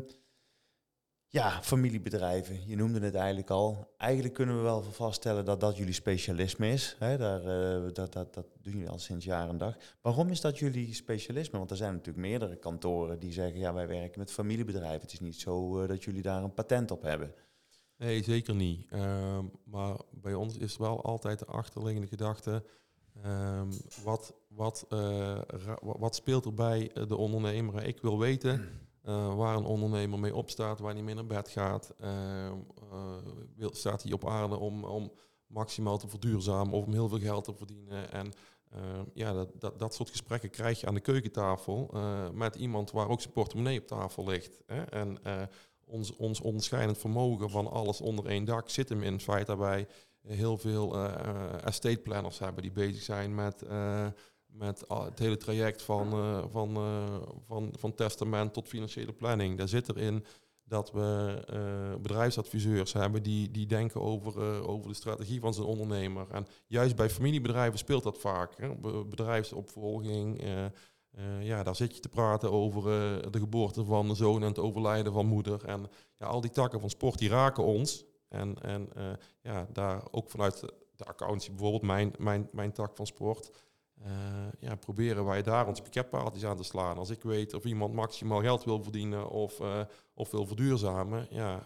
ja, 1.33 1.61
familiebedrijven, 1.61 2.67
je 2.67 2.75
noemde 2.75 2.99
het 2.99 3.15
eigenlijk 3.15 3.49
al. 3.49 3.93
Eigenlijk 3.97 4.33
kunnen 4.33 4.55
we 4.55 4.61
wel 4.61 4.81
vaststellen 4.83 5.45
dat 5.45 5.59
dat 5.59 5.77
jullie 5.77 5.93
specialisme 5.93 6.71
is. 6.71 6.95
Daar, 6.99 7.45
eh, 7.45 7.93
dat, 7.93 8.13
dat, 8.13 8.33
dat 8.33 8.45
doen 8.61 8.73
jullie 8.73 8.89
al 8.89 8.99
sinds 8.99 9.25
jaar 9.25 9.49
en 9.49 9.57
dag. 9.57 9.77
Waarom 10.01 10.29
is 10.29 10.41
dat 10.41 10.59
jullie 10.59 10.93
specialisme? 10.93 11.57
Want 11.57 11.71
er 11.71 11.77
zijn 11.77 11.93
natuurlijk 11.93 12.27
meerdere 12.27 12.55
kantoren 12.55 13.19
die 13.19 13.31
zeggen, 13.31 13.59
ja, 13.59 13.73
wij 13.73 13.87
werken 13.87 14.19
met 14.19 14.31
familiebedrijven. 14.31 15.01
Het 15.01 15.13
is 15.13 15.19
niet 15.19 15.39
zo 15.39 15.81
eh, 15.81 15.87
dat 15.87 16.03
jullie 16.03 16.21
daar 16.21 16.43
een 16.43 16.53
patent 16.53 16.91
op 16.91 17.01
hebben. 17.01 17.33
Nee, 17.97 18.23
zeker 18.23 18.55
niet. 18.55 18.91
Ehm, 18.91 19.45
maar 19.63 19.95
bij 20.11 20.33
ons 20.33 20.57
is 20.57 20.77
wel 20.77 21.03
altijd 21.03 21.39
de 21.39 21.45
achterliggende 21.45 22.07
gedachte. 22.07 22.63
ehm, 23.23 23.71
wat, 24.03 24.33
wat, 24.47 24.85
eh, 24.89 25.41
wat 25.81 26.15
speelt 26.15 26.45
er 26.45 26.53
bij 26.53 26.91
de 27.07 27.15
ondernemer? 27.15 27.83
Ik 27.83 28.01
wil 28.01 28.19
weten 28.19 28.81
eh, 29.03 29.35
waar 29.35 29.55
een 29.55 29.65
ondernemer 29.65 30.19
mee 30.19 30.35
opstaat, 30.35 30.79
waar 30.79 30.93
hij 30.93 31.03
mee 31.03 31.15
naar 31.15 31.25
bed 31.25 31.49
gaat. 31.49 31.93
Ehm, 31.99 32.57
eh, 33.59 33.67
staat 33.71 34.03
hij 34.03 34.11
op 34.11 34.27
aarde 34.27 34.57
om, 34.57 34.83
om 34.83 35.11
maximaal 35.47 35.97
te 35.97 36.07
verduurzamen 36.07 36.73
of 36.73 36.85
om 36.85 36.93
heel 36.93 37.07
veel 37.07 37.19
geld 37.19 37.43
te 37.43 37.53
verdienen? 37.53 38.11
En 38.11 38.31
ehm, 38.71 39.03
ja, 39.13 39.33
dat, 39.33 39.49
dat, 39.59 39.79
dat 39.79 39.93
soort 39.93 40.09
gesprekken 40.09 40.49
krijg 40.49 40.79
je 40.79 40.87
aan 40.87 40.93
de 40.93 40.99
keukentafel 40.99 41.89
eh, 41.93 42.29
met 42.29 42.55
iemand 42.55 42.91
waar 42.91 43.09
ook 43.09 43.21
zijn 43.21 43.33
portemonnee 43.33 43.79
op 43.79 43.87
tafel 43.87 44.25
ligt. 44.27 44.61
Hè? 44.65 44.83
En 44.83 45.17
ons, 45.85 46.15
ons 46.15 46.41
onderscheidend 46.41 46.97
vermogen 46.97 47.49
van 47.49 47.71
alles 47.71 48.01
onder 48.01 48.25
één 48.25 48.45
dak 48.45 48.69
zit 48.69 48.89
hem 48.89 49.03
in 49.03 49.13
het 49.13 49.23
feit 49.23 49.47
dat 49.47 49.57
wij 49.57 49.87
heel 50.21 50.57
veel 50.57 50.97
estate 51.63 52.01
planners 52.01 52.39
hebben 52.39 52.61
die 52.61 52.71
bezig 52.71 53.01
zijn 53.01 53.35
met, 53.35 53.63
met 54.53 54.83
het 54.87 55.19
hele 55.19 55.37
traject 55.37 55.81
van, 55.81 56.09
van, 56.51 56.73
van, 57.47 57.73
van 57.79 57.95
testament 57.95 58.53
tot 58.53 58.67
financiële 58.67 59.13
planning. 59.13 59.57
Daar 59.57 59.67
zit 59.67 59.89
erin 59.89 60.25
dat 60.63 60.91
we 60.91 61.97
bedrijfsadviseurs 62.01 62.93
hebben 62.93 63.23
die, 63.23 63.51
die 63.51 63.65
denken 63.65 64.01
over, 64.01 64.67
over 64.67 64.87
de 64.87 64.95
strategie 64.95 65.39
van 65.39 65.53
zijn 65.53 65.67
ondernemer. 65.67 66.27
En 66.31 66.47
juist 66.67 66.95
bij 66.95 67.09
familiebedrijven 67.09 67.79
speelt 67.79 68.03
dat 68.03 68.17
vaak. 68.17 68.57
Hè? 68.57 68.75
Bedrijfsopvolging, 69.05 70.43
ja, 71.39 71.63
daar 71.63 71.75
zit 71.75 71.95
je 71.95 72.01
te 72.01 72.09
praten 72.09 72.51
over 72.51 72.83
de 73.31 73.39
geboorte 73.39 73.85
van 73.85 74.07
de 74.07 74.15
zoon 74.15 74.41
en 74.41 74.47
het 74.47 74.59
overlijden 74.59 75.13
van 75.13 75.25
moeder. 75.25 75.65
En 75.65 75.89
ja, 76.17 76.25
al 76.25 76.41
die 76.41 76.51
takken 76.51 76.79
van 76.79 76.89
sport 76.89 77.19
die 77.19 77.29
raken 77.29 77.63
ons. 77.63 78.05
En, 78.29 78.61
en 78.61 78.89
ja, 79.41 79.67
daar 79.73 80.03
ook 80.11 80.29
vanuit 80.29 80.59
de 80.95 81.05
accountie 81.05 81.51
bijvoorbeeld, 81.51 81.81
mijn, 81.83 82.13
mijn, 82.17 82.49
mijn 82.51 82.71
tak 82.71 82.95
van 82.95 83.05
sport, 83.05 83.51
ja, 84.59 84.75
proberen 84.75 85.25
wij 85.25 85.43
daar 85.43 85.67
ons 85.67 85.81
pakketpaaltjes 85.81 86.45
aan 86.45 86.57
te 86.57 86.63
slaan. 86.63 86.97
Als 86.97 87.09
ik 87.09 87.23
weet 87.23 87.53
of 87.53 87.63
iemand 87.63 87.93
maximaal 87.93 88.41
geld 88.41 88.63
wil 88.63 88.83
verdienen 88.83 89.29
of, 89.29 89.59
of 90.13 90.31
wil 90.31 90.45
verduurzamen, 90.45 91.27
ja, 91.29 91.65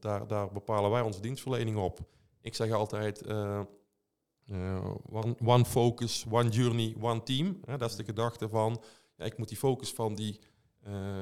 daar, 0.00 0.26
daar 0.26 0.52
bepalen 0.52 0.90
wij 0.90 1.00
onze 1.00 1.20
dienstverlening 1.20 1.76
op. 1.76 1.98
Ik 2.40 2.54
zeg 2.54 2.70
altijd, 2.72 3.26
one, 5.10 5.36
one, 5.44 5.64
focus, 5.64 6.24
one 6.30 6.48
journey, 6.48 6.96
one 7.00 7.22
team. 7.22 7.60
dat 7.78 7.90
is 7.90 7.96
de 7.96 8.04
gedachte 8.04 8.48
van, 8.48 8.82
ja, 9.16 9.24
ik 9.24 9.38
moet 9.38 9.48
die 9.48 9.58
focus 9.58 9.92
van, 9.92 10.14
die, 10.14 10.38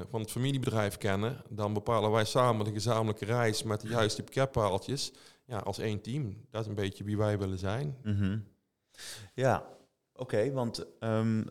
van 0.08 0.20
het 0.20 0.30
familiebedrijf 0.30 0.96
kennen. 0.96 1.42
Dan 1.48 1.72
bepalen 1.72 2.10
wij 2.10 2.24
samen 2.24 2.64
de 2.64 2.72
gezamenlijke 2.72 3.24
reis 3.24 3.62
met 3.62 3.80
de 3.80 3.88
juiste 3.88 4.22
pakketpaaltjes. 4.22 5.12
Ja, 5.46 5.58
als 5.58 5.78
één 5.78 6.00
team. 6.00 6.36
Dat 6.50 6.60
is 6.60 6.66
een 6.66 6.74
beetje 6.74 7.04
wie 7.04 7.16
wij 7.16 7.38
willen 7.38 7.58
zijn. 7.58 7.96
-hmm. 8.02 8.44
Ja, 9.34 9.66
oké, 10.20 10.52
want 10.52 10.86
um, 11.00 11.44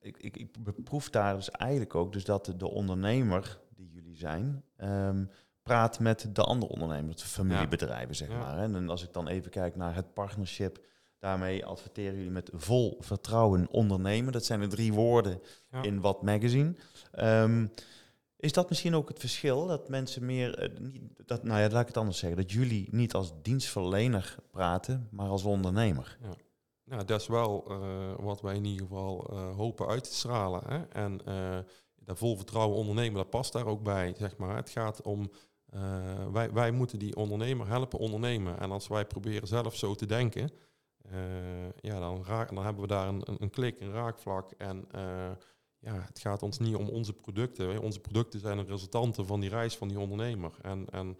ik, 0.00 0.16
ik, 0.16 0.36
ik 0.36 0.64
beproef 0.64 1.10
daar 1.10 1.34
dus 1.34 1.50
eigenlijk 1.50 1.94
ook 1.94 2.12
dus 2.12 2.24
dat 2.24 2.54
de 2.56 2.68
ondernemer 2.68 3.60
die 3.74 3.90
jullie 3.90 4.16
zijn... 4.16 4.64
Um, 4.76 5.30
praat 5.62 6.00
met 6.00 6.28
de 6.32 6.42
andere 6.42 6.72
ondernemers, 6.72 7.22
de 7.22 7.28
familiebedrijven, 7.28 8.14
zeg 8.14 8.28
maar. 8.28 8.58
En 8.58 8.88
als 8.88 9.02
ik 9.02 9.12
dan 9.12 9.28
even 9.28 9.50
kijk 9.50 9.76
naar 9.76 9.94
het 9.94 10.14
partnership 10.14 10.80
Daarmee 11.22 11.64
adverteren 11.64 12.16
jullie 12.16 12.30
met 12.30 12.50
vol 12.52 12.96
vertrouwen 13.00 13.66
ondernemen. 13.70 14.32
Dat 14.32 14.44
zijn 14.44 14.60
de 14.60 14.66
drie 14.66 14.92
woorden 14.92 15.40
in 15.82 16.00
wat 16.00 16.22
magazine. 16.22 16.74
Um, 17.18 17.70
is 18.36 18.52
dat 18.52 18.68
misschien 18.68 18.94
ook 18.94 19.08
het 19.08 19.18
verschil 19.18 19.66
dat 19.66 19.88
mensen 19.88 20.26
meer, 20.26 20.72
uh, 20.72 20.78
niet, 20.78 21.02
dat, 21.26 21.44
nou 21.44 21.60
ja, 21.60 21.68
laat 21.68 21.80
ik 21.80 21.86
het 21.86 21.96
anders 21.96 22.18
zeggen, 22.18 22.38
dat 22.38 22.52
jullie 22.52 22.88
niet 22.90 23.14
als 23.14 23.32
dienstverlener 23.42 24.36
praten, 24.50 25.08
maar 25.10 25.28
als 25.28 25.44
ondernemer? 25.44 26.18
Ja. 26.22 26.34
Nou, 26.92 27.04
dat 27.04 27.20
is 27.20 27.26
wel 27.26 27.64
uh, 27.70 28.14
wat 28.18 28.40
wij 28.40 28.54
in 28.54 28.64
ieder 28.64 28.86
geval 28.86 29.30
uh, 29.32 29.56
hopen 29.56 29.86
uit 29.86 30.04
te 30.04 30.14
stralen. 30.14 30.62
Hè? 30.66 30.82
En 30.82 31.20
dat 32.04 32.18
vol 32.18 32.36
vertrouwen 32.36 32.76
ondernemen, 32.76 33.16
dat 33.16 33.30
past 33.30 33.52
daar 33.52 33.66
ook 33.66 33.82
bij, 33.82 34.14
zeg 34.18 34.36
maar. 34.36 34.56
Het 34.56 34.70
gaat 34.70 35.02
om, 35.02 35.30
wij, 36.32 36.52
wij 36.52 36.70
moeten 36.70 36.98
die 36.98 37.16
ondernemer 37.16 37.68
helpen 37.68 37.98
ondernemen. 37.98 38.58
En 38.58 38.70
als 38.70 38.88
wij 38.88 39.06
proberen 39.06 39.48
zelf 39.48 39.76
zo 39.76 39.94
te 39.94 40.06
denken, 40.06 40.50
ja, 41.80 42.00
dan, 42.00 42.24
raak, 42.24 42.54
dan 42.54 42.64
hebben 42.64 42.82
we 42.82 42.88
daar 42.88 43.08
een, 43.08 43.22
een, 43.38 43.50
klik, 43.50 43.80
een 43.80 43.92
raakvlak. 43.92 44.50
En 44.50 44.88
ja, 45.78 45.94
het 46.06 46.18
gaat 46.18 46.42
ons 46.42 46.58
niet 46.58 46.76
om 46.76 46.88
onze 46.88 47.12
producten. 47.12 47.80
Onze 47.80 48.00
producten 48.00 48.40
zijn 48.40 48.58
een 48.58 48.66
resultante 48.66 49.24
van 49.24 49.40
die 49.40 49.50
reis 49.50 49.76
van 49.76 49.88
die 49.88 50.00
ondernemer. 50.00 50.52
En, 50.62 50.86
en 50.90 51.18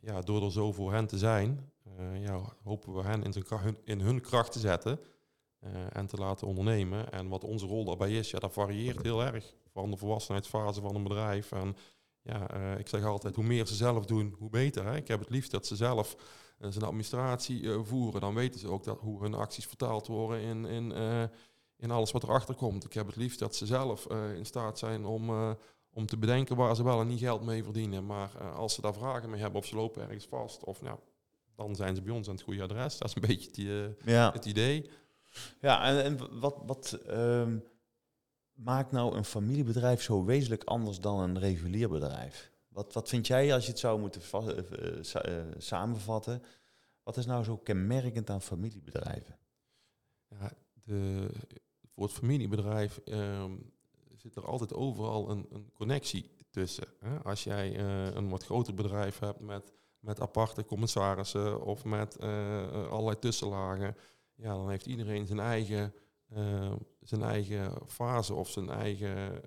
ja, 0.00 0.20
door 0.20 0.44
er 0.44 0.52
zo 0.52 0.72
voor 0.72 0.92
hen 0.92 1.06
te 1.06 1.18
zijn, 1.18 1.71
ja, 2.20 2.40
hopen 2.62 2.94
we 2.94 3.02
hen 3.02 3.22
in, 3.22 3.42
kracht, 3.42 3.64
in 3.84 4.00
hun 4.00 4.20
kracht 4.20 4.52
te 4.52 4.58
zetten 4.58 5.00
en 5.92 6.06
te 6.06 6.16
laten 6.16 6.46
ondernemen. 6.46 7.12
En 7.12 7.28
wat 7.28 7.44
onze 7.44 7.66
rol 7.66 7.84
daarbij 7.84 8.12
is, 8.12 8.30
ja, 8.30 8.38
dat 8.38 8.52
varieert 8.52 9.02
heel 9.02 9.22
erg 9.22 9.54
van 9.72 9.90
de 9.90 9.96
volwassenheidsfase 9.96 10.80
van 10.80 10.94
een 10.94 11.02
bedrijf. 11.02 11.52
En 11.52 11.76
ja, 12.22 12.50
ik 12.76 12.88
zeg 12.88 13.04
altijd, 13.04 13.34
hoe 13.34 13.44
meer 13.44 13.66
ze 13.66 13.74
zelf 13.74 14.06
doen, 14.06 14.34
hoe 14.38 14.50
beter. 14.50 14.84
Hè? 14.84 14.96
Ik 14.96 15.08
heb 15.08 15.20
het 15.20 15.30
liefst 15.30 15.50
dat 15.50 15.66
ze 15.66 15.76
zelf 15.76 16.16
zijn 16.58 16.84
administratie 16.84 17.70
voeren, 17.82 18.20
dan 18.20 18.34
weten 18.34 18.60
ze 18.60 18.68
ook 18.68 18.84
dat, 18.84 18.98
hoe 19.00 19.22
hun 19.22 19.34
acties 19.34 19.66
vertaald 19.66 20.06
worden 20.06 20.40
in, 20.40 20.64
in, 20.64 20.92
in 21.76 21.90
alles 21.90 22.10
wat 22.10 22.22
erachter 22.22 22.54
komt. 22.54 22.84
Ik 22.84 22.92
heb 22.92 23.06
het 23.06 23.16
liefst 23.16 23.38
dat 23.38 23.56
ze 23.56 23.66
zelf 23.66 24.06
in 24.36 24.44
staat 24.46 24.78
zijn 24.78 25.04
om, 25.04 25.30
om 25.90 26.06
te 26.06 26.18
bedenken 26.18 26.56
waar 26.56 26.76
ze 26.76 26.84
wel 26.84 27.00
en 27.00 27.06
niet 27.06 27.18
geld 27.18 27.42
mee 27.42 27.64
verdienen. 27.64 28.06
Maar 28.06 28.52
als 28.52 28.74
ze 28.74 28.80
daar 28.80 28.94
vragen 28.94 29.30
mee 29.30 29.40
hebben 29.40 29.60
of 29.60 29.66
ze 29.66 29.74
lopen 29.74 30.02
ergens 30.02 30.26
vast, 30.26 30.64
of 30.64 30.82
nou, 30.82 30.98
dan 31.66 31.76
zijn 31.76 31.94
ze 31.94 32.02
bij 32.02 32.12
ons 32.14 32.28
aan 32.28 32.34
het 32.34 32.42
goede 32.42 32.62
adres. 32.62 32.98
Dat 32.98 33.08
is 33.08 33.14
een 33.14 33.28
beetje 33.28 33.50
die, 33.50 33.94
ja. 34.04 34.32
het 34.32 34.44
idee. 34.44 34.90
Ja, 35.60 35.84
en, 35.84 36.04
en 36.04 36.40
wat, 36.40 36.62
wat 36.66 36.98
um, 37.08 37.64
maakt 38.52 38.92
nou 38.92 39.16
een 39.16 39.24
familiebedrijf 39.24 40.02
zo 40.02 40.24
wezenlijk 40.24 40.64
anders 40.64 41.00
dan 41.00 41.20
een 41.20 41.38
regulier 41.38 41.88
bedrijf? 41.88 42.50
Wat, 42.68 42.92
wat 42.92 43.08
vind 43.08 43.26
jij 43.26 43.54
als 43.54 43.64
je 43.64 43.70
het 43.70 43.80
zou 43.80 44.00
moeten 44.00 44.22
uh, 44.32 45.40
samenvatten? 45.58 46.42
Wat 47.02 47.16
is 47.16 47.26
nou 47.26 47.44
zo 47.44 47.56
kenmerkend 47.56 48.30
aan 48.30 48.42
familiebedrijven? 48.42 49.38
Ja, 50.28 50.52
de, 50.84 51.28
voor 51.94 52.04
het 52.04 52.12
familiebedrijf 52.12 53.00
um, 53.04 53.72
zit 54.16 54.36
er 54.36 54.46
altijd 54.46 54.74
overal 54.74 55.30
een, 55.30 55.46
een 55.50 55.70
connectie 55.72 56.30
tussen. 56.50 56.86
Hè? 56.98 57.18
Als 57.18 57.44
jij 57.44 57.78
uh, 57.80 58.14
een 58.14 58.28
wat 58.28 58.44
groter 58.44 58.74
bedrijf 58.74 59.18
hebt 59.18 59.40
met, 59.40 59.72
met 60.02 60.20
aparte 60.20 60.64
commissarissen 60.64 61.62
of 61.62 61.84
met 61.84 62.20
allerlei 62.90 63.18
tussenlagen, 63.18 63.96
ja, 64.34 64.54
dan 64.54 64.70
heeft 64.70 64.86
iedereen 64.86 65.26
zijn 65.26 65.40
eigen 65.40 65.94
uh, 66.36 66.72
zijn 67.00 67.22
eigen 67.22 67.72
fase 67.86 68.34
of 68.34 68.50
zijn 68.50 68.70
eigen 68.70 69.42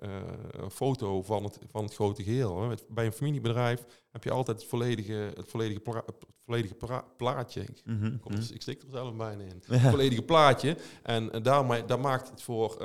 foto 0.70 1.22
van 1.22 1.44
het, 1.44 1.58
van 1.70 1.84
het 1.84 1.94
grote 1.94 2.22
geheel. 2.22 2.74
Bij 2.88 3.06
een 3.06 3.12
familiebedrijf 3.12 3.84
heb 4.10 4.24
je 4.24 4.30
altijd 4.30 4.60
het 4.60 4.68
volledige, 4.68 5.32
het 5.34 5.48
volledige, 5.48 5.80
pla 5.80 6.02
het 6.06 6.14
volledige 6.44 6.74
plaatje. 7.16 7.60
Ik, 7.60 7.82
mm 7.84 7.98
-hmm. 7.98 8.20
ik 8.52 8.62
stik 8.62 8.82
er 8.82 8.90
zelf 8.90 9.16
bijna 9.16 9.42
in. 9.42 9.62
Het 9.78 9.80
volledige 9.80 10.22
plaatje. 10.22 10.76
En 11.02 11.36
uh, 11.36 11.42
daarmee, 11.42 11.84
daar 11.84 12.00
maakt 12.00 12.30
het 12.30 12.42
voor, 12.42 12.76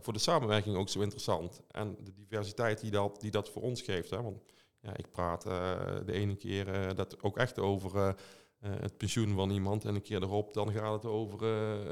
voor 0.00 0.12
de 0.12 0.18
samenwerking 0.18 0.76
ook 0.76 0.88
zo 0.88 1.00
interessant. 1.00 1.62
En 1.70 1.96
de 2.04 2.12
diversiteit 2.12 2.80
die 2.80 2.90
dat, 2.90 3.20
die 3.20 3.30
dat 3.30 3.50
voor 3.50 3.62
ons 3.62 3.82
geeft. 3.82 4.10
Hè? 4.10 4.22
Want 4.22 4.38
ja, 4.86 4.96
ik 4.96 5.10
praat 5.10 5.42
de 5.42 6.12
ene 6.12 6.36
keer 6.36 6.94
dat 6.94 7.22
ook 7.22 7.36
echt 7.38 7.58
over 7.58 7.96
uh, 7.96 8.12
het 8.60 8.96
pensioen 8.96 9.34
van 9.34 9.50
iemand. 9.50 9.84
En 9.84 9.94
een 9.94 10.02
keer 10.02 10.22
erop, 10.22 10.54
dan 10.54 10.72
gaat 10.72 10.92
het 10.92 11.04
over 11.04 11.38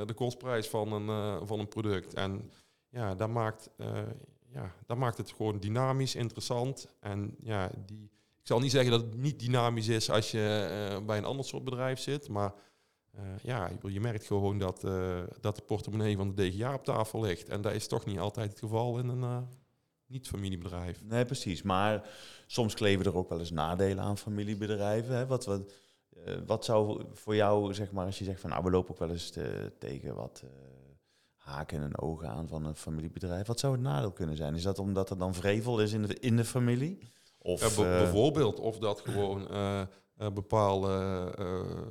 de 0.07 0.15
kostprijs 0.15 0.69
van 0.69 0.93
een, 0.93 1.47
van 1.47 1.59
een 1.59 1.69
product. 1.69 2.15
En 2.15 2.51
ja, 2.89 3.15
dat 3.15 3.29
maakt, 3.29 3.71
ja, 4.53 4.75
dat 4.87 4.97
maakt 4.97 5.17
het 5.17 5.33
gewoon 5.33 5.59
dynamisch, 5.59 6.15
interessant. 6.15 6.89
En 7.01 7.37
ja, 7.41 7.71
die, 7.87 8.11
ik 8.41 8.47
zal 8.47 8.61
niet 8.61 8.71
zeggen 8.71 8.91
dat 8.91 9.01
het 9.01 9.17
niet 9.17 9.39
dynamisch 9.39 9.89
is 9.89 10.11
als 10.11 10.31
je 10.31 11.03
bij 11.07 11.19
een 11.19 11.25
ander 11.25 11.45
soort 11.45 11.65
bedrijf 11.65 11.99
zit. 11.99 12.29
Maar 12.29 12.55
ja, 13.43 13.71
je 13.83 14.01
merkt 14.01 14.27
gewoon 14.27 14.59
dat, 14.59 14.81
dat 15.41 15.57
de 15.57 15.63
portemonnee 15.67 16.17
van 16.17 16.35
de 16.35 16.49
DGA 16.49 16.75
op 16.75 16.85
tafel 16.85 17.21
ligt. 17.21 17.49
En 17.49 17.61
dat 17.61 17.73
is 17.73 17.87
toch 17.87 18.05
niet 18.05 18.19
altijd 18.19 18.51
het 18.51 18.59
geval 18.59 18.99
in 18.99 19.09
een 19.09 19.49
niet-familiebedrijf. 20.15 21.03
Nee, 21.05 21.25
precies. 21.25 21.63
Maar 21.63 22.09
soms 22.47 22.75
kleven 22.75 23.07
er 23.07 23.17
ook 23.17 23.29
wel 23.29 23.39
eens 23.39 23.51
nadelen 23.51 24.05
aan 24.05 24.19
familiebedrijven. 24.19 25.17
Hè? 25.17 25.27
Wat, 25.27 25.45
wat, 25.45 25.73
uh, 26.27 26.35
wat 26.47 26.65
zou 26.65 27.05
voor 27.13 27.35
jou, 27.35 27.75
zeg 27.75 27.93
maar, 27.93 28.07
als 28.07 28.19
je 28.19 28.25
zegt 28.25 28.41
van 28.41 28.51
nou, 28.51 28.63
we 28.63 28.71
lopen 28.71 28.91
ook 28.91 28.99
wel 28.99 29.11
eens 29.11 29.31
te, 29.31 29.73
tegen 29.79 30.15
wat 30.15 30.43
uh, 30.45 30.51
haken 31.37 31.83
en 31.83 31.99
ogen 31.99 32.29
aan 32.29 32.49
van 32.49 32.65
een 32.65 32.77
familiebedrijf. 32.77 33.47
Wat 33.47 33.61
zou 33.61 33.73
het 33.73 33.83
nadeel 33.83 34.13
kunnen 34.13 34.37
zijn? 34.37 34.55
Is 34.55 34.63
dat 34.63 34.79
omdat 34.79 35.11
er 35.11 35.19
dan 35.19 35.35
vrevel 35.35 35.81
is 35.81 35.93
in 35.93 36.03
de, 36.03 36.19
in 36.19 36.37
de 36.37 36.45
familie? 36.45 36.99
Of, 37.39 37.77
ja, 37.77 37.85
uh, 37.85 37.99
bijvoorbeeld, 37.99 38.61
of 38.61 38.79
dat 38.79 39.01
gewoon 39.01 39.49
bepaalde 40.35 41.35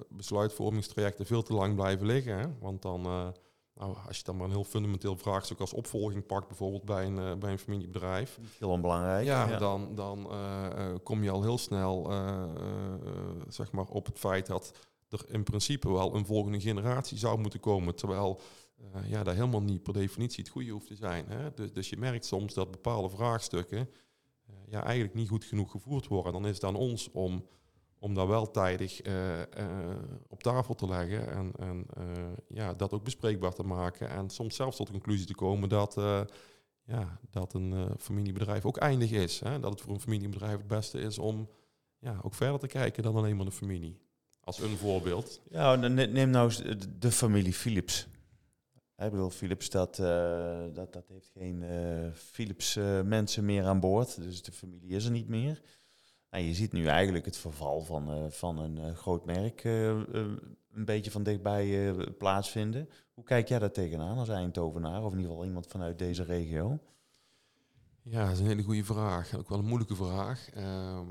besluitvormingstrajecten 0.10 1.26
veel 1.26 1.44
te 1.44 1.54
lang 1.54 1.76
blijven 1.76 2.06
liggen. 2.06 2.38
Hè? 2.38 2.46
Want 2.60 2.82
dan 2.82 3.34
nou, 3.76 3.96
als 4.08 4.18
je 4.18 4.24
dan 4.24 4.36
maar 4.36 4.46
een 4.46 4.52
heel 4.52 4.64
fundamenteel 4.64 5.18
vraagstuk 5.18 5.60
als 5.60 5.74
opvolging 5.74 6.26
pakt, 6.26 6.48
bijvoorbeeld 6.48 6.86
bij 6.86 7.06
een, 7.06 7.18
uh, 7.18 7.34
bij 7.36 7.52
een 7.52 7.60
familiebedrijf. 7.60 8.40
Heel 8.60 8.70
onbelangrijk. 8.70 9.26
Ja, 9.26 9.58
dan, 9.58 9.96
dan 9.96 10.28
uh, 10.32 10.96
kom 11.04 11.24
je 11.24 11.30
al 11.30 11.42
heel 11.42 11.58
snel 11.58 12.12
zeg 13.48 13.72
maar 13.72 13.86
op 13.86 14.06
het 14.06 14.20
feit 14.20 14.46
dat 14.46 14.72
er 15.10 15.26
in 15.28 15.44
principe 15.44 15.92
wel 15.92 16.16
een 16.16 16.26
volgende 16.26 16.60
generatie 16.60 17.18
zou 17.18 17.40
moeten 17.40 17.60
komen. 17.60 17.96
Terwijl 17.96 18.40
ja, 19.06 19.24
dat 19.24 19.34
helemaal 19.36 19.62
niet 19.62 19.84
per 19.84 19.94
definitie 19.94 20.44
het 20.44 20.52
goede 20.52 20.72
hoeft 20.72 20.88
te 20.88 20.96
zijn. 20.96 21.26
Hè? 21.28 21.54
Dus, 21.54 21.74
dus 21.74 21.90
je 21.90 21.98
merkt 21.98 22.26
soms 22.26 22.54
dat 22.54 22.72
bepaalde 22.72 23.10
vraagstukken 23.10 23.90
ja, 24.74 24.84
eigenlijk 24.84 25.14
niet 25.16 25.30
goed 25.30 25.46
genoeg 25.46 25.72
gevoerd 25.72 26.08
worden. 26.08 26.34
Dan 26.34 26.48
is 26.48 26.56
het 26.56 26.64
aan 26.64 26.76
ons 26.76 27.12
om 27.12 27.46
om 28.04 28.14
dat 28.14 28.28
wel 28.28 28.52
tijdig 28.52 29.06
uh, 29.06 29.38
uh, 29.40 29.46
op 30.28 30.44
tafel 30.44 30.76
te 30.76 30.88
leggen 30.88 31.32
en, 31.32 31.52
en 31.60 31.86
uh, 31.98 32.04
ja, 32.48 32.74
dat 32.74 32.94
ook 32.94 33.04
bespreekbaar 33.04 33.54
te 33.54 33.64
maken. 33.64 34.10
En 34.10 34.30
soms 34.30 34.56
zelfs 34.56 34.78
tot 34.78 34.88
de 34.88 34.94
conclusie 34.94 35.26
te 35.26 35.36
komen 35.36 35.70
dat, 35.70 35.94
ja, 36.84 37.20
dat 37.30 37.54
een 37.54 37.90
familiebedrijf 38.00 38.66
ook 38.66 38.78
eindig 38.78 39.12
is. 39.12 39.40
Hè? 39.40 39.60
Dat 39.60 39.72
het 39.72 39.82
voor 39.82 39.94
een 39.94 40.00
familiebedrijf 40.00 40.58
het 40.58 40.68
beste 40.68 41.00
is 41.00 41.20
om 41.20 41.50
ja, 42.00 42.20
ook 42.22 42.34
verder 42.34 42.60
te 42.60 42.68
kijken 42.68 43.04
dan 43.04 43.16
alleen 43.16 43.36
maar 43.36 43.46
de 43.46 43.52
familie. 43.52 44.02
Als 44.40 44.60
een 44.60 44.78
voorbeeld. 44.78 45.42
Ja, 45.50 45.76
neem 45.76 46.30
nou 46.30 46.52
de 47.00 47.12
familie 47.12 47.54
Philips. 47.54 48.08
Ik 48.98 49.12
bedoel, 49.12 49.30
Philips, 49.30 49.70
dat, 49.70 50.00
eh, 50.00 50.64
dat, 50.74 50.94
dat 50.94 51.08
heeft 51.08 51.30
geen 51.34 51.64
eh, 51.64 52.12
Philips 52.14 52.76
eh, 52.76 53.02
mensen 53.02 53.46
meer 53.46 53.66
aan 53.66 53.80
boord. 53.80 54.22
Dus 54.22 54.44
de 54.44 54.52
familie 54.52 54.90
is 54.90 55.06
er 55.06 55.12
niet 55.12 55.28
meer. 55.28 55.62
Nou, 56.34 56.46
je 56.46 56.54
ziet 56.54 56.72
nu 56.72 56.86
eigenlijk 56.86 57.26
het 57.26 57.38
verval 57.38 57.82
van, 57.82 58.12
eh, 58.12 58.30
van 58.30 58.58
een 58.58 58.78
eh, 58.78 58.96
groot 58.96 59.26
merk 59.26 59.64
eh, 59.64 59.88
een 60.72 60.86
beetje 60.86 61.12
van 61.12 61.24
dichtbij 61.24 61.94
plaatsvinden. 62.18 62.90
Hoe 63.14 63.24
kijk 63.24 63.48
jij 63.48 63.60
daar 63.60 63.72
tegenaan 63.72 64.18
als 64.18 64.30
Eindhovenaar, 64.30 65.04
of 65.04 65.12
in 65.12 65.18
ieder 65.18 65.32
geval 65.32 65.46
iemand 65.46 65.68
vanuit 65.68 66.00
deze 66.00 66.24
regio? 66.24 66.80
Ja, 68.02 68.24
dat 68.24 68.34
is 68.34 68.40
een 68.40 68.46
hele 68.46 68.64
goede 68.64 68.84
vraag. 68.84 69.36
Ook 69.38 69.50
wel 69.50 69.60
een 69.60 69.66
moeilijke 69.66 69.96
vraag. 69.96 70.50
Ehm, 70.50 71.08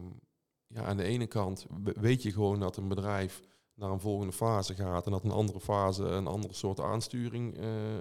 ja, 0.66 0.82
aan 0.82 0.96
de 0.96 1.02
ene 1.02 1.26
kant 1.26 1.66
we- 1.82 1.96
weet 2.00 2.22
je 2.22 2.32
gewoon 2.32 2.60
dat 2.60 2.76
een 2.76 2.88
bedrijf 2.88 3.40
naar 3.74 3.90
een 3.90 4.00
volgende 4.00 4.32
fase 4.32 4.74
gaat 4.74 5.06
en 5.06 5.12
dat 5.12 5.24
een 5.24 5.30
andere 5.30 5.60
fase 5.60 6.04
een 6.04 6.26
andere 6.26 6.54
soort 6.54 6.80
aansturing 6.80 7.56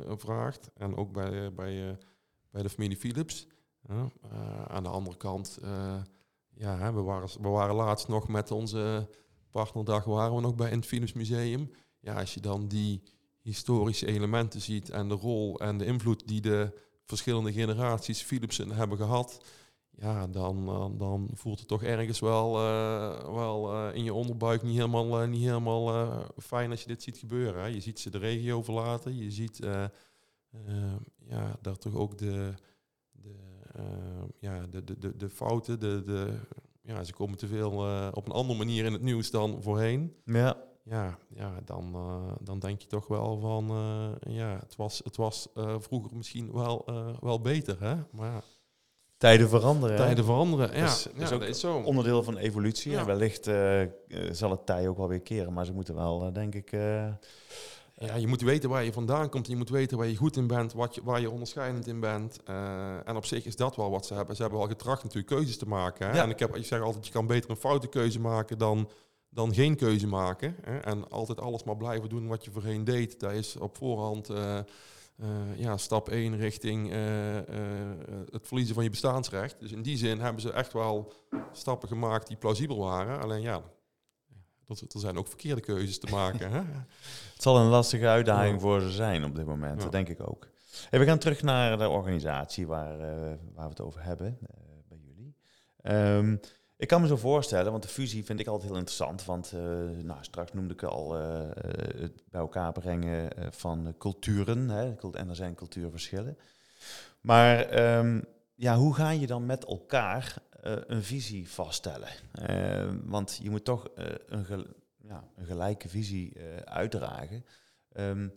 vraagt. 0.08 0.70
En 0.74 0.96
ook 0.96 1.12
bij, 1.12 1.54
bij, 1.54 1.98
bij 2.52 2.62
de 2.62 2.70
familie 2.70 2.98
Philips. 2.98 3.48
Aan 4.68 4.84
de 4.84 4.90
andere 4.90 5.18
kant, 5.18 5.60
ja, 6.54 6.94
we, 6.94 7.02
waren, 7.02 7.30
we 7.42 7.48
waren 7.48 7.76
laatst 7.76 8.08
nog 8.08 8.28
met 8.28 8.52
onze 8.52 9.10
partnerdag 9.52 10.04
waren 10.04 10.36
we 10.36 10.42
nog 10.42 10.56
bij 10.56 10.70
het 10.70 10.86
Philips 10.86 11.14
Museum. 11.14 11.72
Ja, 12.00 12.20
als 12.20 12.34
je 12.34 12.40
dan 12.40 12.68
die 12.68 13.04
historische 13.42 14.06
elementen 14.08 14.62
ziet 14.62 14.90
en 14.90 15.08
de 15.08 15.14
rol 15.14 15.60
en 15.60 15.78
de 15.78 15.86
invloed 15.86 16.28
die 16.28 16.42
de 16.42 16.80
verschillende 17.06 17.54
generaties 17.54 18.22
Philipsen 18.22 18.72
hebben 18.72 18.98
gehad, 18.98 19.46
ja, 19.90 20.28
dan, 20.28 20.66
dan, 20.66 20.98
dan 20.98 21.30
voelt 21.34 21.60
het 21.60 21.68
toch 21.68 21.84
ergens 21.84 22.20
wel, 22.20 22.58
eh, 22.58 23.34
wel 23.34 23.74
eh, 23.74 23.96
in 23.96 24.04
je 24.04 24.14
onderbuik 24.14 24.64
niet 24.64 24.76
helemaal, 24.76 25.22
eh, 25.22 25.28
niet 25.28 25.44
helemaal 25.44 25.94
eh, 25.94 26.20
fijn 26.38 26.72
als 26.72 26.82
je 26.82 26.88
dit 26.88 27.04
ziet 27.04 27.18
gebeuren. 27.18 27.62
Hè. 27.62 27.68
Je 27.68 27.80
ziet 27.80 28.00
ze 28.00 28.10
de 28.10 28.18
regio 28.18 28.64
verlaten, 28.64 29.18
je 29.18 29.32
ziet 29.32 29.60
eh, 29.60 29.84
eh, 30.52 30.96
ja, 31.28 31.58
daar 31.62 31.78
toch 31.78 31.96
ook 31.96 32.18
de, 32.18 32.32
eh, 32.32 32.56
ja, 34.40 34.66
de, 34.70 34.84
de, 34.84 34.98
de, 34.98 35.16
de 35.18 35.30
fouten, 35.30 35.80
de, 35.80 36.04
de, 36.04 36.40
ja, 36.82 37.04
ze 37.04 37.14
komen 37.14 37.38
te 37.38 37.48
veel 37.48 37.88
eh, 37.88 38.08
op 38.14 38.26
een 38.26 38.32
andere 38.32 38.58
manier 38.58 38.86
in 38.86 38.94
het 38.94 39.02
nieuws 39.02 39.32
dan 39.32 39.58
voorheen. 39.62 40.16
Ja, 40.26 40.58
Ja, 40.84 41.18
ja 41.36 41.60
dan, 41.66 41.92
eh, 41.94 42.32
dan 42.42 42.60
denk 42.60 42.82
je 42.82 42.88
toch 42.88 43.08
wel 43.08 43.40
van, 43.40 43.70
eh, 43.70 44.34
ja, 44.36 44.58
het 44.60 44.76
was, 44.76 45.02
het 45.04 45.16
was 45.16 45.48
vroeger 45.78 46.18
misschien 46.18 46.52
wel, 46.52 46.86
wel 47.20 47.42
beter, 47.42 47.80
hè? 47.80 47.96
Maar 48.12 48.32
ja, 48.32 48.42
tijden 49.18 49.50
veranderen. 49.50 49.96
hè? 49.96 50.02
tijden 50.04 50.26
veranderen, 50.26 50.76
ja, 50.76 50.86
is 50.86 51.08
ook 51.08 51.40
dat 51.40 51.44
is 51.50 51.60
zo. 51.60 51.78
Onderdeel 51.78 52.24
van 52.24 52.38
evolutie. 52.38 52.92
Ja. 52.92 53.00
En 53.00 53.06
wellicht 53.06 53.50
zal 54.32 54.52
het 54.52 54.66
tij 54.66 54.88
ook 54.88 54.98
wel 54.98 55.08
weer 55.08 55.22
keren, 55.22 55.54
maar 55.54 55.66
ze 55.66 55.74
moeten 55.74 55.96
wel, 55.96 56.34
denk 56.34 56.56
ik... 56.56 56.72
Ja, 58.02 58.16
je 58.16 58.28
moet 58.28 58.42
weten 58.42 58.70
waar 58.70 58.84
je 58.84 58.94
vandaan 58.94 59.30
komt, 59.30 59.48
je 59.48 59.56
moet 59.56 59.70
weten 59.70 59.98
waar 59.98 60.08
je 60.08 60.16
goed 60.16 60.38
in 60.38 60.48
bent, 60.48 60.74
wat 60.74 60.96
je, 60.96 61.04
waar 61.04 61.22
je 61.22 61.30
onderscheidend 61.30 61.88
in 61.88 62.00
bent. 62.00 62.40
Eh, 62.44 63.08
en 63.08 63.16
op 63.16 63.26
zich 63.26 63.46
is 63.46 63.56
dat 63.56 63.76
wel 63.76 63.92
wat 63.92 64.06
ze 64.06 64.14
hebben. 64.14 64.36
Ze 64.36 64.42
hebben 64.42 64.60
wel 64.60 64.70
getracht 64.70 65.04
natuurlijk 65.04 65.34
keuzes 65.34 65.58
te 65.58 65.68
maken. 65.68 66.08
Hè? 66.08 66.16
Ja. 66.16 66.24
En 66.24 66.30
ik, 66.30 66.40
heb, 66.40 66.56
ik 66.56 66.66
zeg 66.66 66.82
altijd, 66.82 67.06
je 67.06 67.12
kan 67.12 67.28
beter 67.28 67.50
een 67.50 67.56
foute 67.56 67.88
keuze 67.88 68.20
maken 68.20 68.58
dan, 68.58 68.90
dan 69.30 69.54
geen 69.54 69.76
keuze 69.76 70.08
maken. 70.08 70.56
Hè? 70.62 70.78
En 70.78 71.10
altijd 71.10 71.40
alles 71.40 71.64
maar 71.64 71.78
blijven 71.78 72.10
doen 72.10 72.28
wat 72.28 72.46
je 72.46 72.52
voorheen 72.52 72.84
deed. 72.84 73.20
Dat 73.20 73.32
is 73.32 73.56
op 73.58 73.78
voorhand 73.78 74.30
eh, 74.30 74.58
eh, 74.58 74.66
ja, 75.56 75.78
stap 75.78 76.10
1 76.10 76.38
richting 76.38 76.92
het 78.32 78.48
verliezen 78.48 78.76
van 78.76 78.84
je 78.84 78.90
bestaansrecht. 78.90 79.60
Dus 79.60 79.72
in 79.72 79.82
die 79.82 79.98
zin 79.98 80.20
hebben 80.20 80.42
ze 80.42 80.52
echt 80.52 80.74
wel 80.74 81.14
stappen 81.52 81.88
gemaakt 81.88 82.28
die 82.28 82.38
plausibel 82.38 82.78
waren. 82.78 83.22
Alleen 83.22 83.42
ja, 83.42 83.62
er, 84.80 84.88
er 84.94 85.00
zijn 85.00 85.18
ook 85.18 85.28
verkeerde 85.28 85.62
keuzes 85.62 86.00
te 86.00 86.08
maken. 86.12 86.52
Hè? 86.52 86.62
Het 87.34 87.42
zal 87.50 87.58
een 87.58 87.68
lastige 87.70 88.08
uitdaging 88.08 88.54
Ja. 88.54 88.60
voor 88.60 88.82
ze 88.82 88.92
zijn 88.92 89.24
op 89.24 89.36
dit 89.36 89.46
moment, 89.46 89.78
Ja. 89.78 89.84
dat 89.84 89.92
denk 89.92 90.10
ik 90.10 90.28
ook. 90.30 90.48
Hey, 90.90 91.00
we 91.00 91.06
gaan 91.06 91.18
terug 91.18 91.42
naar 91.42 91.78
de 91.78 91.90
organisatie 91.90 92.68
waar, 92.68 93.00
eh, 93.00 93.16
waar 93.54 93.64
we 93.64 93.70
het 93.70 93.82
over 93.82 94.04
hebben 94.04 94.38
eh, 94.42 94.56
bij 94.90 94.98
jullie. 94.98 95.36
Ehm, 95.82 96.36
ik 96.78 96.88
kan 96.88 97.02
me 97.02 97.08
zo 97.08 97.16
voorstellen, 97.18 97.72
want 97.72 97.84
de 97.84 97.90
fusie 97.90 98.26
vind 98.26 98.40
ik 98.40 98.48
altijd 98.48 98.68
heel 98.70 98.78
interessant. 98.78 99.26
Want 99.26 99.52
eh, 99.52 99.62
nou, 100.04 100.18
straks 100.22 100.54
noemde 100.54 100.74
ik 100.74 100.84
al 100.84 101.14
het 101.14 102.24
bij 102.30 102.42
elkaar 102.42 102.72
brengen 102.72 103.30
van 103.50 103.96
culturen. 103.98 104.70
Hè, 104.70 104.94
en 105.12 105.30
er 105.30 105.36
zijn 105.36 105.56
cultuurverschillen. 105.56 106.38
Maar 107.22 107.60
ehm, 107.60 108.22
ja, 108.56 108.76
hoe 108.76 108.94
ga 108.96 109.10
je 109.10 109.28
dan 109.28 109.46
met 109.46 109.66
elkaar 109.66 110.36
eh, 110.62 110.74
een 110.88 111.04
visie 111.04 111.50
vaststellen? 111.50 112.10
Eh, 112.32 112.94
want 113.04 113.40
je 113.42 113.50
moet 113.50 113.66
toch 113.66 113.88
eh, 113.88 114.06
een, 114.26 114.46
gel- 114.46 114.74
ja, 114.98 115.24
een 115.36 115.46
gelijke 115.46 115.90
visie 115.90 116.34
uitdragen. 116.66 117.46
Ehm, 117.92 118.28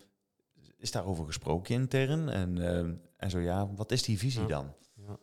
is 0.77 0.91
daarover 0.91 1.27
gesproken 1.27 1.75
intern? 1.75 2.29
En, 2.29 2.59
en 3.17 3.31
zo 3.31 3.39
ja, 3.39 3.75
wat 3.75 3.93
is 3.93 4.03
die 4.03 4.19
visie 4.19 4.41
Ja. 4.41 4.47
dan? 4.47 4.75
Ja. 4.95 5.17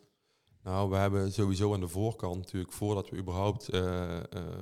Nou, 0.62 0.90
we 0.90 0.96
hebben 0.96 1.32
sowieso 1.32 1.74
aan 1.74 1.80
de 1.80 1.88
voorkant 1.88 2.36
natuurlijk, 2.36 2.72
voordat 2.72 3.08
we 3.08 3.16
überhaupt 3.16 3.68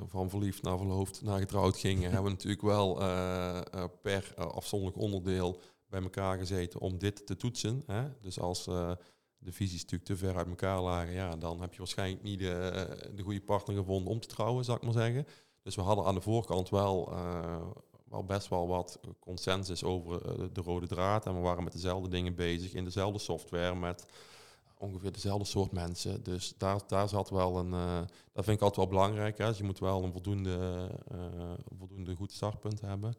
van 0.07 0.31
verliefd 0.31 0.63
naar 0.63 0.77
verloofd 0.77 1.23
naar 1.23 1.39
getrouwd 1.39 1.77
gingen, 1.77 2.11
hebben 2.13 2.25
we 2.25 2.31
natuurlijk 2.31 2.63
wel 2.63 2.95
per 4.03 4.35
afzonderlijk 4.37 5.01
onderdeel 5.01 5.61
bij 5.89 6.03
elkaar 6.03 6.39
gezeten 6.39 6.81
om 6.81 6.99
dit 6.99 7.27
te 7.27 7.37
toetsen. 7.37 7.83
Hè? 7.87 8.03
Dus 8.21 8.41
als 8.41 8.69
de 9.41 9.53
visies 9.53 9.83
natuurlijk 9.83 10.11
te 10.11 10.17
ver 10.17 10.37
uit 10.37 10.49
elkaar 10.49 10.81
lagen, 10.81 11.13
ja, 11.13 11.37
dan 11.37 11.61
heb 11.61 11.73
je 11.73 11.79
waarschijnlijk 11.79 12.23
niet 12.23 12.39
de, 12.39 12.53
eh, 12.53 13.17
de 13.17 13.23
goede 13.23 13.41
partner 13.41 13.77
gevonden 13.77 14.13
om 14.13 14.21
te 14.21 14.29
trouwen, 14.29 14.65
zou 14.65 14.77
ik 14.77 14.83
maar 14.83 14.93
zeggen. 14.93 15.27
Dus 15.63 15.75
we 15.75 15.83
hadden 15.83 16.05
aan 16.05 16.15
de 16.15 16.21
voorkant 16.21 16.69
wel, 16.69 17.13
eh, 17.13 17.67
wel 18.05 18.25
best 18.25 18.49
wel 18.49 18.69
wat 18.69 19.01
consensus 19.19 19.85
over 19.85 20.27
eh, 20.27 20.45
de 20.53 20.61
rode 20.61 20.87
draad. 20.87 21.27
En 21.27 21.35
we 21.35 21.41
waren 21.41 21.65
met 21.65 21.73
dezelfde 21.73 22.09
dingen 22.09 22.35
bezig 22.35 22.75
in 22.75 22.85
dezelfde 22.85 23.19
software 23.19 23.75
met 23.75 24.07
ongeveer 24.79 25.13
dezelfde 25.13 25.45
soort 25.45 25.73
mensen. 25.73 26.23
Dus 26.23 26.55
daar, 26.57 26.81
daar 26.87 27.09
zat 27.09 27.31
wel 27.31 27.59
een. 27.59 27.71
dat 28.33 28.45
vind 28.45 28.57
ik 28.57 28.63
altijd 28.63 28.77
wel 28.77 28.87
belangrijk. 28.87 29.39
Hè. 29.39 29.47
Dus 29.47 29.59
je 29.59 29.65
moet 29.65 29.79
wel 29.79 30.03
een 30.03 30.13
voldoende, 30.13 30.89
voldoende 31.79 32.15
goed 32.15 32.33
startpunt 32.33 32.81
hebben. 32.81 33.15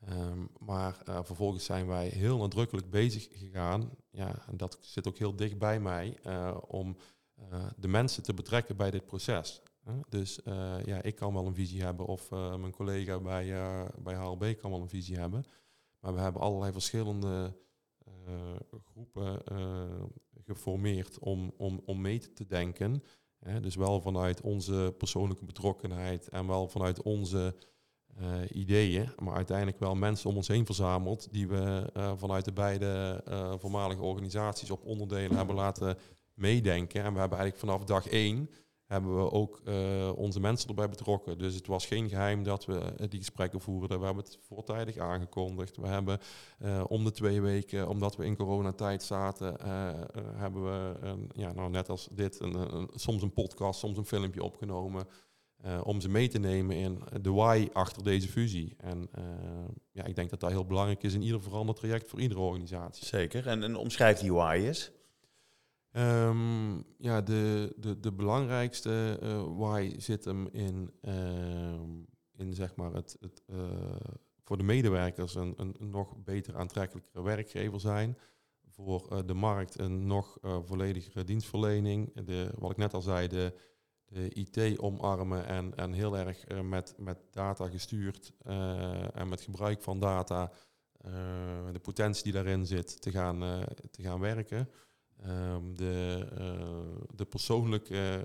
Ehm, 0.00 0.46
maar 0.58 1.00
eh, 1.04 1.18
vervolgens 1.22 1.64
zijn 1.64 1.86
wij 1.86 2.08
heel 2.08 2.38
nadrukkelijk 2.38 2.90
bezig 2.90 3.28
gegaan. 3.32 3.90
Ja, 4.10 4.46
en 4.46 4.56
dat 4.56 4.78
zit 4.80 5.08
ook 5.08 5.18
heel 5.18 5.36
dicht 5.36 5.58
bij 5.58 5.80
mij. 5.80 6.18
eh, 6.22 6.56
om 6.66 6.96
eh, 7.34 7.66
de 7.76 7.88
mensen 7.88 8.22
te 8.22 8.34
betrekken 8.34 8.76
bij 8.76 8.90
dit 8.90 9.06
proces. 9.06 9.62
Dus 10.08 10.40
ja, 10.84 11.02
ik 11.02 11.14
kan 11.14 11.34
wel 11.34 11.46
een 11.46 11.54
visie 11.54 11.82
hebben. 11.82 12.06
Of 12.06 12.30
mijn 12.30 12.72
collega 12.72 13.20
bij, 13.20 13.46
bij 13.98 14.14
HLB 14.14 14.56
kan 14.58 14.70
wel 14.70 14.80
een 14.80 14.88
visie 14.88 15.16
hebben. 15.18 15.44
Maar 16.00 16.14
we 16.14 16.20
hebben 16.20 16.42
allerlei 16.42 16.72
verschillende 16.72 17.56
groepen 18.84 19.42
geformeerd 20.44 21.18
om, 21.18 21.54
om, 21.56 21.82
om 21.84 22.00
mee 22.00 22.32
te 22.32 22.46
denken. 22.46 23.02
Dus 23.60 23.74
wel 23.74 24.00
vanuit 24.00 24.40
onze 24.40 24.94
persoonlijke 24.98 25.44
betrokkenheid 25.44 26.28
en 26.28 26.46
wel 26.46 26.68
vanuit 26.68 27.02
onze 27.02 27.56
ideeën, 28.52 29.08
maar 29.18 29.34
uiteindelijk 29.34 29.78
wel 29.78 29.94
mensen 29.94 30.30
om 30.30 30.36
ons 30.36 30.48
heen 30.48 30.66
verzameld 30.66 31.28
die 31.32 31.48
we 31.48 31.90
eh, 31.94 32.12
vanuit 32.16 32.44
de 32.44 32.52
beide 32.52 33.22
eh, 33.26 33.52
voormalige 33.58 34.02
organisaties 34.02 34.70
op 34.70 34.84
onderdelen 34.84 35.36
hebben 35.36 35.54
laten 35.54 35.98
meedenken. 36.34 37.02
En 37.04 37.12
we 37.12 37.18
hebben 37.20 37.38
eigenlijk 37.38 37.70
vanaf 37.70 37.84
dag 37.84 38.06
één 38.08 38.50
hebben 38.86 39.16
we 39.16 39.30
ook 39.30 39.60
eh, 39.64 40.12
onze 40.16 40.40
mensen 40.40 40.68
erbij 40.68 40.88
betrokken. 40.88 41.38
Dus 41.38 41.54
het 41.54 41.66
was 41.66 41.86
geen 41.86 42.08
geheim 42.08 42.42
dat 42.42 42.64
we 42.66 42.78
eh, 42.78 43.08
die 43.08 43.18
gesprekken 43.18 43.60
voerden. 43.60 43.98
We 43.98 44.04
hebben 44.04 44.24
het 44.24 44.38
voortijdig 44.40 44.96
aangekondigd. 44.98 45.76
We 45.76 45.86
hebben 45.86 46.18
eh, 46.58 46.84
om 46.88 47.04
de 47.04 47.10
twee 47.10 47.40
weken, 47.40 47.88
omdat 47.88 48.16
we 48.16 48.24
in 48.24 48.36
coronatijd 48.36 49.02
zaten, 49.02 49.58
eh, 49.60 49.88
eh, 49.88 49.96
hebben 50.36 50.64
we, 50.64 50.94
ja, 51.34 51.52
nou, 51.52 51.70
net 51.70 51.88
als 51.88 52.08
dit, 52.12 52.40
een- 52.40 52.88
soms 52.94 53.22
een 53.22 53.32
podcast, 53.32 53.78
soms 53.80 53.96
een 53.96 54.04
filmpje 54.06 54.42
opgenomen. 54.42 55.06
Eh, 55.62 55.80
om 55.84 56.00
ze 56.00 56.08
mee 56.08 56.28
te 56.28 56.38
nemen 56.38 56.76
in 56.76 57.02
de 57.20 57.30
why 57.30 57.68
achter 57.72 58.02
deze 58.02 58.28
fusie. 58.28 58.74
En 58.76 59.08
eh, 59.12 59.24
ja, 59.92 60.04
ik 60.04 60.14
denk 60.14 60.30
dat 60.30 60.40
dat 60.40 60.50
heel 60.50 60.66
belangrijk 60.66 61.02
is 61.02 61.14
in 61.14 61.22
ieder 61.22 61.42
veranderd 61.42 61.78
traject 61.78 62.10
voor 62.10 62.20
iedere 62.20 62.40
organisatie. 62.40 63.06
Zeker. 63.06 63.46
En, 63.46 63.62
en 63.62 63.76
omschrijf 63.76 64.18
die 64.18 64.32
why 64.32 64.64
is. 64.68 64.92
Ehm, 65.92 66.76
ja, 66.98 67.20
de, 67.20 67.74
de, 67.76 68.00
de 68.00 68.12
belangrijkste 68.12 69.18
eh 69.22 69.56
why 69.56 69.94
zit 69.98 70.24
hem 70.24 70.48
in, 70.52 70.92
ehm, 71.00 71.90
in 72.36 72.54
zeg 72.54 72.76
maar 72.76 72.92
het, 72.92 73.16
het 73.20 73.42
voor 74.44 74.56
de 74.56 74.62
medewerkers 74.62 75.34
een, 75.34 75.54
een 75.56 75.76
nog 75.78 76.16
beter 76.24 76.56
aantrekkelijkere 76.56 77.22
werkgever 77.22 77.80
zijn. 77.80 78.18
Voor 78.68 79.26
de 79.26 79.34
markt 79.34 79.78
een 79.78 80.06
nog 80.06 80.38
volledigere 80.40 81.24
dienstverlening. 81.24 82.24
De, 82.24 82.52
wat 82.58 82.70
ik 82.70 82.76
net 82.76 82.94
al 82.94 83.02
zei, 83.02 83.28
de, 83.28 83.54
IT 84.12 84.78
omarmen 84.78 85.46
en, 85.46 85.76
en 85.76 85.92
heel 85.92 86.16
erg 86.16 86.44
eh, 86.44 86.60
met, 86.60 86.94
met 86.96 87.18
data 87.30 87.68
gestuurd 87.68 88.32
eh, 88.44 89.16
en 89.16 89.28
met 89.28 89.40
gebruik 89.40 89.82
van 89.82 90.00
data 90.00 90.52
eh, 91.00 91.12
de 91.72 91.78
potentie 91.82 92.22
die 92.22 92.32
daarin 92.32 92.66
zit 92.66 93.02
te 93.02 93.10
gaan, 93.10 93.64
te 93.90 94.02
gaan 94.02 94.20
werken. 94.20 94.68
Ehm, 95.22 95.74
de, 95.74 96.26
de 97.14 97.24
persoonlijke 97.24 98.22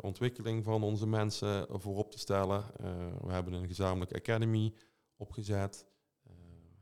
ontwikkeling 0.00 0.64
van 0.64 0.82
onze 0.82 1.06
mensen 1.06 1.66
voorop 1.70 2.10
te 2.10 2.18
stellen. 2.18 2.64
We 3.20 3.32
hebben 3.32 3.52
een 3.52 3.66
gezamenlijke 3.66 4.16
academy 4.16 4.74
opgezet. 5.16 5.86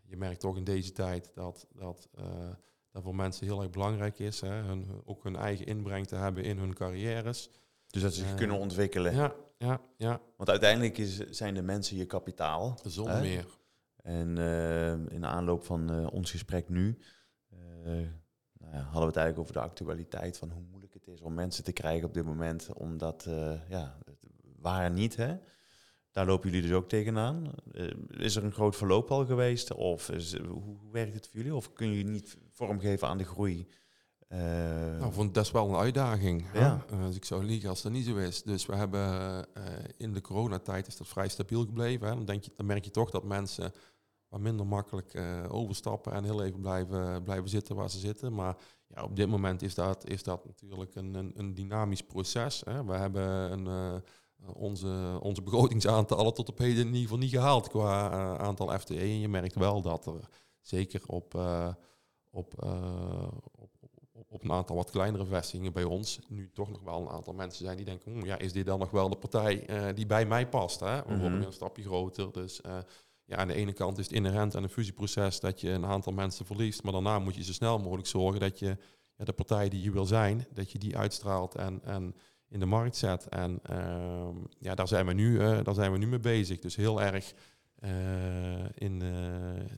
Je 0.02 0.16
merkt 0.16 0.40
toch 0.40 0.57
in 0.57 0.64
deze 0.64 0.92
tijd 0.92 1.31
dat 1.35 1.66
dat, 1.72 2.09
dat 2.90 3.02
voor 3.02 3.14
mensen 3.14 3.46
heel 3.46 3.62
erg 3.62 3.70
belangrijk 3.70 4.18
is. 4.18 4.40
Hè, 4.40 4.48
hun, 4.48 4.87
ook 5.05 5.24
hun 5.24 5.37
eigen 5.37 5.66
inbreng 5.66 6.07
te 6.07 6.16
hebben 6.16 6.44
in 6.44 6.59
hun 6.59 6.74
carrières. 6.74 7.50
Dus 7.92 8.02
dat 8.02 8.14
ze 8.14 8.20
zich 8.20 8.35
kunnen 8.35 8.59
ontwikkelen. 8.59 9.14
Ja, 9.14 9.35
ja, 9.59 9.81
ja. 9.96 10.20
Want 10.37 10.50
uiteindelijk 10.50 10.98
is, 10.98 11.18
zijn 11.18 11.55
de 11.55 11.62
mensen 11.62 11.96
je 11.96 12.07
kapitaal. 12.07 12.78
Zonder 12.85 13.20
meer. 13.20 13.46
En 13.96 14.28
in 15.09 15.20
de 15.20 15.26
aanloop 15.26 15.64
van 15.64 16.11
ons 16.11 16.31
gesprek 16.31 16.68
nu 16.68 16.98
nou 18.62 18.74
ja, 18.74 18.81
hadden 18.81 19.00
we 19.00 19.07
het 19.07 19.16
eigenlijk 19.16 19.38
over 19.38 19.52
de 19.52 19.68
actualiteit 19.68 20.38
van 20.38 20.50
hoe 20.50 20.62
moeilijk 20.70 20.94
het 20.94 21.07
is 21.07 21.20
om 21.20 21.35
mensen 21.35 21.64
te 21.64 21.72
krijgen 21.72 22.09
op 22.09 22.14
dit 22.14 22.24
moment. 22.24 22.72
Omdat, 22.72 23.28
ja, 23.68 23.98
waar 24.59 24.90
niet, 24.90 25.16
hè? 25.16 25.37
Daar 26.11 26.26
lopen 26.26 26.50
jullie 26.50 26.68
dus 26.68 26.76
ook 26.76 26.88
tegenaan. 26.88 27.52
Is 28.09 28.37
er 28.37 28.44
een 28.44 28.52
groot 28.52 28.76
verloop 28.76 29.11
al 29.11 29.26
geweest? 29.26 29.72
Of 29.72 30.11
is, 30.11 30.37
hoe, 30.38 30.62
hoe, 30.62 30.90
werkt 30.92 31.14
het 31.14 31.28
voor 31.28 31.37
jullie? 31.37 31.55
Of 31.55 31.72
kunnen 31.72 31.96
jullie 31.96 32.12
niet 32.12 32.38
vormgeven 32.50 33.09
aan 33.09 33.18
de 33.18 33.24
groei? 33.24 33.68
Uh, 34.32 34.38
nou, 34.98 35.12
vond 35.12 35.34
dat 35.34 35.44
is 35.44 35.50
wel 35.50 35.68
een 35.68 35.76
uitdaging. 35.76 36.44
Ja. 36.54 36.84
dus 37.06 37.16
ik 37.16 37.24
zou 37.24 37.44
liegen 37.44 37.68
als 37.68 37.82
dat 37.82 37.92
niet 37.92 38.06
zo 38.06 38.16
is. 38.16 38.42
Dus 38.42 38.66
we 38.66 38.74
hebben 38.74 39.46
in 39.96 40.12
de 40.12 40.20
coronatijd 40.20 40.86
is 40.86 40.96
dat 40.96 41.08
vrij 41.08 41.28
stabiel 41.28 41.64
gebleven. 41.64 42.08
Hè. 42.08 42.14
Dan, 42.14 42.24
denk 42.24 42.44
je, 42.44 42.52
dan 42.56 42.66
merk 42.66 42.84
je 42.84 42.90
toch 42.90 43.10
dat 43.10 43.24
mensen 43.24 43.72
wat 44.32 44.40
minder 44.40 44.66
makkelijk 44.66 45.14
uh, 45.14 45.44
overstappen 45.48 46.12
en 46.12 46.24
heel 46.24 46.42
even 46.42 46.60
blijven, 46.60 47.22
blijven 47.22 47.48
zitten 47.48 47.76
waar 47.76 47.90
ze 47.90 47.98
zitten. 47.98 48.34
Maar 48.34 48.56
ja, 48.86 49.02
op 49.02 49.16
dit 49.16 49.28
moment 49.28 49.62
is 49.62 49.74
dat, 49.74 50.08
is 50.08 50.22
dat 50.22 50.44
natuurlijk 50.44 50.94
een, 50.94 51.14
een, 51.14 51.32
een 51.34 51.54
dynamisch 51.54 52.02
proces. 52.02 52.62
Hè. 52.64 52.84
We 52.84 52.92
hebben 52.92 53.52
een, 53.52 53.66
uh, 53.66 54.54
onze, 54.54 55.18
onze 55.20 55.42
begrotingsaantallen 55.42 56.34
tot 56.34 56.48
op 56.48 56.58
heden 56.58 56.80
in 56.80 56.86
ieder 56.86 57.00
geval 57.00 57.18
niet 57.18 57.30
gehaald 57.30 57.68
qua 57.68 58.12
uh, 58.12 58.34
aantal 58.34 58.78
FTE. 58.78 58.98
En 58.98 59.20
je 59.20 59.28
merkt 59.28 59.54
wel 59.54 59.82
dat 59.82 60.06
er 60.06 60.28
zeker 60.60 61.02
op, 61.06 61.34
op, 62.30 62.54
op, 64.32 64.44
een 64.44 64.52
aantal 64.52 64.76
wat 64.76 64.90
kleinere 64.90 65.24
vestigingen 65.24 65.72
bij 65.72 65.84
ons 65.84 66.18
nu 66.28 66.50
toch 66.54 66.70
nog 66.70 66.82
wel 66.82 67.00
een 67.00 67.08
aantal 67.08 67.34
mensen 67.34 67.64
zijn 67.64 67.76
die 67.76 67.86
denken, 67.86 68.12
hm, 68.12 68.24
ja, 68.24 68.38
is 68.38 68.52
dit 68.52 68.66
dan 68.66 68.78
nog 68.78 68.90
wel 68.90 69.08
de 69.08 69.16
partij 69.16 69.66
die 69.94 70.06
bij 70.06 70.26
mij 70.26 70.48
past? 70.48 70.80
Hè? 70.80 70.96
We 70.96 71.08
worden 71.08 71.28
mhm. 71.28 71.36
weer 71.36 71.46
een 71.46 71.52
stapje 71.52 71.82
groter, 71.82 72.32
dus 72.32 72.60
ja, 73.24 73.36
aan 73.36 73.48
de 73.48 73.54
ene 73.54 73.72
kant 73.72 73.98
is 73.98 74.04
het 74.04 74.14
inherent 74.14 74.56
aan 74.56 74.62
een 74.62 74.68
fusieproces 74.68 75.40
dat 75.40 75.60
je 75.60 75.70
een 75.70 75.86
aantal 75.86 76.12
mensen 76.12 76.46
verliest, 76.46 76.82
maar 76.82 76.92
daarna 76.92 77.18
moet 77.18 77.34
je 77.34 77.44
zo 77.44 77.52
snel 77.52 77.78
mogelijk 77.78 78.08
zorgen 78.08 78.40
dat 78.40 78.58
je 78.58 78.76
ja, 79.16 79.24
de 79.24 79.32
partij 79.32 79.68
die 79.68 79.82
je 79.82 79.92
wil 79.92 80.06
zijn, 80.06 80.46
dat 80.54 80.72
je 80.72 80.78
die 80.78 80.96
uitstraalt 80.96 81.54
en, 81.54 81.80
en 81.84 82.14
in 82.48 82.60
de 82.60 82.66
markt 82.66 82.96
zet. 82.96 83.28
En 83.28 83.58
ehm, 83.62 84.36
ja, 84.58 84.74
daar 84.74 84.88
zijn, 84.88 85.06
we 85.06 85.12
nu, 85.12 85.40
uh, 85.40 85.58
daar 85.62 85.74
zijn 85.74 85.92
we 85.92 85.98
nu 85.98 86.06
mee 86.06 86.20
bezig. 86.20 86.58
Dus 86.58 86.76
heel 86.76 87.02
erg 87.02 87.34
in, 88.74 88.96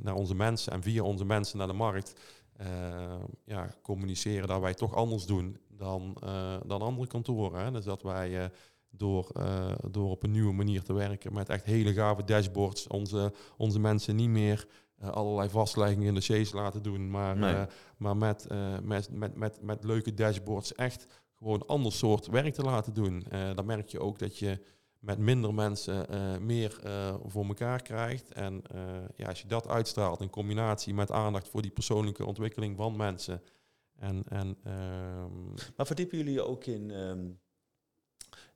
naar 0.01 0.15
onze 0.15 0.35
mensen 0.35 0.73
en 0.73 0.83
via 0.83 1.03
onze 1.03 1.25
mensen 1.25 1.59
naar 1.59 1.67
de 1.67 1.73
markt 1.73 2.21
ja, 3.45 3.75
communiceren 3.83 4.49
dat 4.49 4.61
wij 4.61 4.75
toch 4.75 4.95
anders 4.95 5.27
doen 5.27 5.59
dan, 5.69 6.17
dan 6.67 6.83
andere 6.83 7.07
kantoren. 7.07 7.65
Hè. 7.65 7.71
Dus 7.71 7.85
dat 7.85 8.03
wij 8.03 8.51
door, 8.97 9.31
uh, 9.39 9.73
door 9.91 10.11
op 10.11 10.23
een 10.23 10.31
nieuwe 10.31 10.53
manier 10.53 10.83
te 10.83 10.93
werken 10.93 11.33
met 11.33 11.49
echt 11.49 11.65
hele 11.65 11.93
gave 11.93 12.25
dashboards. 12.25 12.87
Onze, 12.87 13.33
onze 13.57 13.81
mensen 13.81 14.17
niet 14.17 14.29
meer 14.29 14.67
allerlei 15.01 15.49
vastleggingen 15.49 16.07
in 16.07 16.15
de 16.15 16.43
C's 16.43 16.53
laten 16.53 16.83
doen, 16.83 17.11
maar, 17.11 17.37
nee. 17.37 17.67
maar 17.97 18.17
met, 18.17 18.47
met, 18.83 19.11
met, 19.11 19.37
met, 19.37 19.63
met 19.63 19.85
leuke 19.85 20.15
dashboards 20.15 20.75
echt 20.75 21.07
gewoon 21.39 21.67
ander 21.67 21.93
soort 21.93 22.27
werk 22.27 22.55
te 22.55 22.63
laten 22.63 22.95
doen. 22.95 23.25
dan 23.55 23.67
merk 23.67 23.89
je 23.89 24.01
ook 24.01 24.19
dat 24.19 24.39
je 24.39 24.61
met 25.05 25.19
minder 25.19 25.55
mensen 25.55 26.07
meer 26.47 26.81
voor 27.27 27.45
elkaar 27.45 27.83
krijgt. 27.83 28.33
En 28.33 28.63
ja, 29.17 29.29
als 29.29 29.43
je 29.43 29.49
dat 29.49 29.69
uitstraalt 29.69 30.21
in 30.21 30.31
combinatie 30.31 30.95
met 30.95 31.11
aandacht 31.11 31.49
voor 31.49 31.63
die 31.63 31.71
persoonlijke 31.71 32.27
ontwikkeling 32.27 32.77
van 32.77 32.97
mensen. 32.97 33.43
En, 33.99 34.23
en, 34.29 34.57
ehm, 34.65 35.49
maar 35.77 35.87
verdiepen 35.87 36.19
jullie 36.19 36.43
ook 36.43 36.65
in... 36.65 36.91
Um 36.91 37.43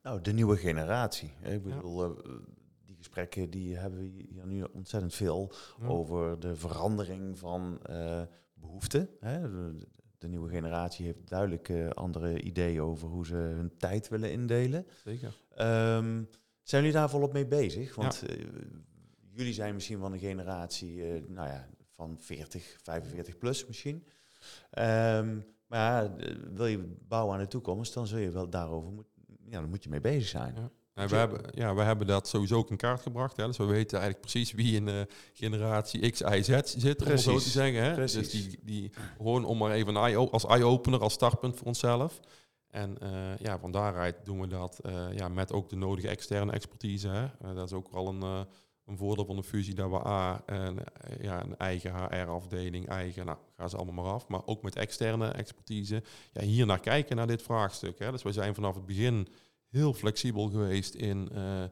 nou, 0.02 0.20
de 0.20 0.32
nieuwe 0.32 0.56
generatie. 0.56 1.32
Ik 1.42 1.62
bedoel, 1.62 2.04
eh, 2.04 2.10
die 2.84 2.96
gesprekken 2.96 3.50
die 3.50 3.76
hebben 3.76 4.00
we 4.00 4.06
hier 4.06 4.46
nu 4.46 4.64
ontzettend 4.72 5.14
veel 5.14 5.52
over 5.86 6.40
de 6.40 6.56
verandering 6.56 7.38
van 7.38 7.80
behoeften. 8.54 9.08
Hè. 9.20 9.50
De, 9.50 9.86
nieuwe 10.26 10.50
generatie 10.50 11.06
heeft 11.06 11.28
duidelijk 11.28 11.68
uh, 11.68 11.90
andere 11.90 12.40
ideeën 12.40 12.80
over 12.80 13.08
hoe 13.08 13.26
ze 13.26 13.34
hun 13.34 13.76
tijd 13.76 14.08
willen 14.08 14.32
indelen. 14.32 14.86
Zeker. 15.04 15.28
Um, 15.60 16.28
zijn 16.62 16.82
jullie 16.82 16.98
daar 16.98 17.10
volop 17.10 17.32
mee 17.32 17.46
bezig? 17.46 17.94
Want 17.94 18.22
jullie 19.30 19.52
zijn 19.52 19.74
misschien 19.74 19.98
van 19.98 20.12
een 20.12 20.18
generatie, 20.18 21.02
nou 21.28 21.48
ja, 21.48 21.68
van 21.90 22.16
40, 22.20 22.76
45 22.82 23.38
plus 23.38 23.66
misschien. 23.66 24.04
Um, 24.78 25.44
maar 25.66 26.02
ja, 26.02 26.16
wil 26.52 26.66
je 26.66 26.94
bouwen 27.08 27.34
aan 27.34 27.40
de 27.40 27.48
toekomst, 27.48 27.94
dan 27.94 28.06
zul 28.06 28.18
je 28.18 28.30
wel 28.30 28.50
daarover 28.50 28.92
moeten 28.92 29.18
ja, 29.50 29.58
daar 29.58 29.68
moet 29.68 29.82
je 29.82 29.88
mee 29.88 30.00
bezig 30.00 30.28
zijn. 30.28 30.54
Ja. 30.54 30.70
We, 31.06 31.16
hebben, 31.16 31.40
ja, 31.54 31.74
we 31.74 31.82
hebben 31.82 32.06
dat 32.06 32.28
sowieso 32.28 32.56
ook 32.56 32.70
in 32.70 32.76
kaart 32.76 33.00
gebracht. 33.00 33.36
Hè. 33.36 33.46
Dus 33.46 33.56
we 33.56 33.64
weten 33.64 33.98
eigenlijk 33.98 34.20
precies 34.20 34.52
wie 34.52 34.74
in 34.74 34.88
uh, 34.88 35.00
generatie 35.32 36.10
X, 36.10 36.20
Y, 36.20 36.42
Z 36.42 36.60
zit, 36.64 36.96
precies. 36.96 37.26
om 37.26 37.32
zo 37.32 37.38
te 37.38 37.50
zeggen. 37.50 37.82
Hè. 37.82 37.94
Dus 37.94 38.30
die, 38.30 38.58
die, 38.62 38.90
gewoon 39.16 39.44
om 39.44 39.58
maar 39.58 39.70
even 39.70 39.94
een 39.94 40.16
als 40.30 40.46
eye-opener, 40.46 41.00
als 41.00 41.12
startpunt 41.12 41.56
voor 41.56 41.66
onszelf. 41.66 42.20
En 42.68 42.96
uh, 43.02 43.36
ja, 43.38 43.58
van 43.58 43.72
daaruit 43.72 44.16
doen 44.24 44.40
we 44.40 44.46
dat 44.46 44.80
uh, 44.86 45.12
ja, 45.14 45.28
met 45.28 45.52
ook 45.52 45.68
de 45.68 45.76
nodige 45.76 46.08
externe 46.08 46.52
expertise. 46.52 47.08
Hè. 47.08 47.54
dat 47.54 47.66
is 47.66 47.72
ook 47.72 47.90
wel 47.90 48.08
een, 48.08 48.46
een 48.88 48.96
voordeel 48.96 49.24
van 49.24 49.36
de 49.36 49.42
fusie, 49.42 49.74
dat 49.74 49.90
we 49.90 50.06
A, 50.06 50.42
een, 50.46 50.78
ja, 51.20 51.42
een 51.42 51.56
eigen 51.56 51.94
HR-afdeling, 51.94 52.88
eigen, 52.88 53.26
nou, 53.26 53.38
gaan 53.56 53.70
ze 53.70 53.76
allemaal 53.76 54.04
maar 54.04 54.12
af, 54.12 54.28
maar 54.28 54.46
ook 54.46 54.62
met 54.62 54.76
externe 54.76 55.28
expertise, 55.28 56.02
ja, 56.32 56.42
hier 56.42 56.66
naar 56.66 56.80
kijken 56.80 57.16
naar 57.16 57.26
dit 57.26 57.42
vraagstuk. 57.42 57.98
Hè. 57.98 58.10
Dus 58.10 58.22
we 58.22 58.32
zijn 58.32 58.54
vanaf 58.54 58.74
het 58.74 58.86
begin 58.86 59.28
heel 59.68 59.92
flexibel 59.92 60.48
geweest 60.48 60.94
in 60.94 61.28
uh, 61.32 61.64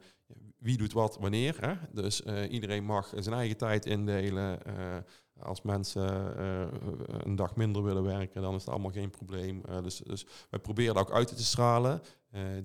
wie 0.59 0.76
doet 0.76 0.92
wat 0.92 1.18
wanneer. 1.20 1.56
Hè. 1.61 1.74
Dus 1.92 2.20
uh, 2.20 2.52
iedereen 2.52 2.85
mag 2.85 3.12
zijn 3.16 3.35
eigen 3.35 3.56
tijd 3.56 3.87
indelen. 3.87 4.59
Uh, 4.66 4.96
als 5.38 5.62
mensen 5.62 6.40
een 7.28 7.37
dag 7.37 7.56
minder 7.56 7.82
willen 7.82 8.02
werken, 8.02 8.42
dan 8.42 8.54
is 8.54 8.61
het 8.61 8.70
allemaal 8.70 8.90
geen 8.90 9.11
probleem. 9.11 9.62
dus, 9.82 9.96
dus 9.96 10.26
wij 10.50 10.61
proberen 10.61 10.94
dat 10.94 11.09
ook 11.09 11.14
uit 11.14 11.37
te 11.37 11.44
stralen. 11.44 12.00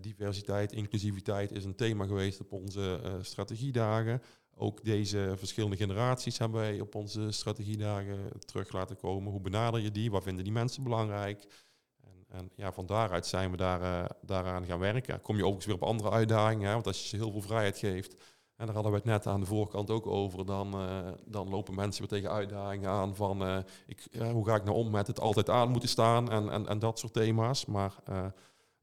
diversiteit, 0.02 0.72
inclusiviteit 0.72 1.52
is 1.52 1.66
een 1.66 1.76
thema 1.76 2.06
geweest 2.06 2.40
op 2.40 2.52
onze 2.52 3.00
strategiedagen. 3.22 4.22
Ook 4.56 4.84
deze 4.84 5.34
verschillende 5.38 5.78
generaties 5.78 6.38
hebben 6.38 6.60
wij 6.60 6.80
op 6.80 6.96
onze 6.96 7.32
strategiedagen 7.32 8.18
terug 8.40 8.72
laten 8.72 8.98
komen. 8.98 9.32
Hoe 9.32 9.42
benader 9.42 9.80
je 9.80 9.92
die? 9.92 10.12
Wat 10.12 10.24
vinden 10.24 10.44
die 10.44 10.54
mensen 10.54 10.84
belangrijk? 10.84 11.48
En, 12.32 12.52
ja, 12.56 12.72
van 12.72 12.86
daaruit 12.86 13.26
zijn 13.26 13.52
we 13.52 13.58
daar, 13.58 13.82
uh, 13.82 14.06
daaraan 14.22 14.66
gaan 14.66 14.80
werken. 14.80 15.22
Kom 15.22 15.36
je 15.36 15.42
overigens 15.42 15.66
weer 15.66 15.76
op 15.76 15.84
andere 15.84 16.10
uitdagingen. 16.10 16.68
Hè? 16.68 16.74
Want 16.74 16.88
als 16.88 17.02
je 17.02 17.08
ze 17.08 17.16
heel 17.16 17.32
veel 17.32 17.42
vrijheid 17.42 17.78
geeft, 17.78 18.24
en 18.56 18.66
daar 18.66 18.76
hadden 18.76 18.92
we 18.92 18.98
het 18.98 19.08
net 19.08 19.28
aan 19.28 19.40
de 19.40 19.46
voorkant 19.46 19.90
ook 19.90 20.08
over, 20.08 20.46
dan, 20.46 20.82
uh, 20.82 21.08
dan 21.26 21.50
lopen 21.50 21.76
mensen 21.76 22.02
weer 22.02 22.20
tegen 22.20 22.36
uitdagingen 22.36 22.90
aan 22.90 23.16
van 23.16 23.48
uh, 23.48 23.58
ik, 23.88 24.08
hoe 24.32 24.46
ga 24.46 24.56
ik 24.56 24.64
nou 24.64 24.78
om 24.78 24.90
met 24.90 25.08
het 25.08 25.20
altijd 25.20 25.50
aan 25.50 25.70
moeten 25.70 25.90
staan 25.90 26.32
en, 26.32 26.50
en, 26.50 26.68
en 26.68 26.80
dat 26.80 27.00
soort 27.00 27.14
thema's. 27.14 27.66
Maar 27.66 27.96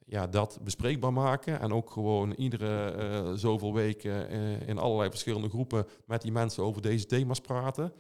ja, 0.05 0.27
dat 0.27 0.59
bespreekbaar 0.63 1.13
maken. 1.13 1.61
En 1.61 1.73
ook 1.73 1.91
gewoon 1.91 2.33
iedere 2.33 3.33
zoveel 3.37 3.75
weken 3.75 4.29
in 4.67 4.79
allerlei 4.79 5.11
verschillende 5.11 5.49
groepen 5.49 5.87
met 6.07 6.23
die 6.23 6.33
mensen 6.33 6.63
over 6.63 6.83
deze 6.83 7.07
thema's 7.07 7.41
praten. 7.41 7.93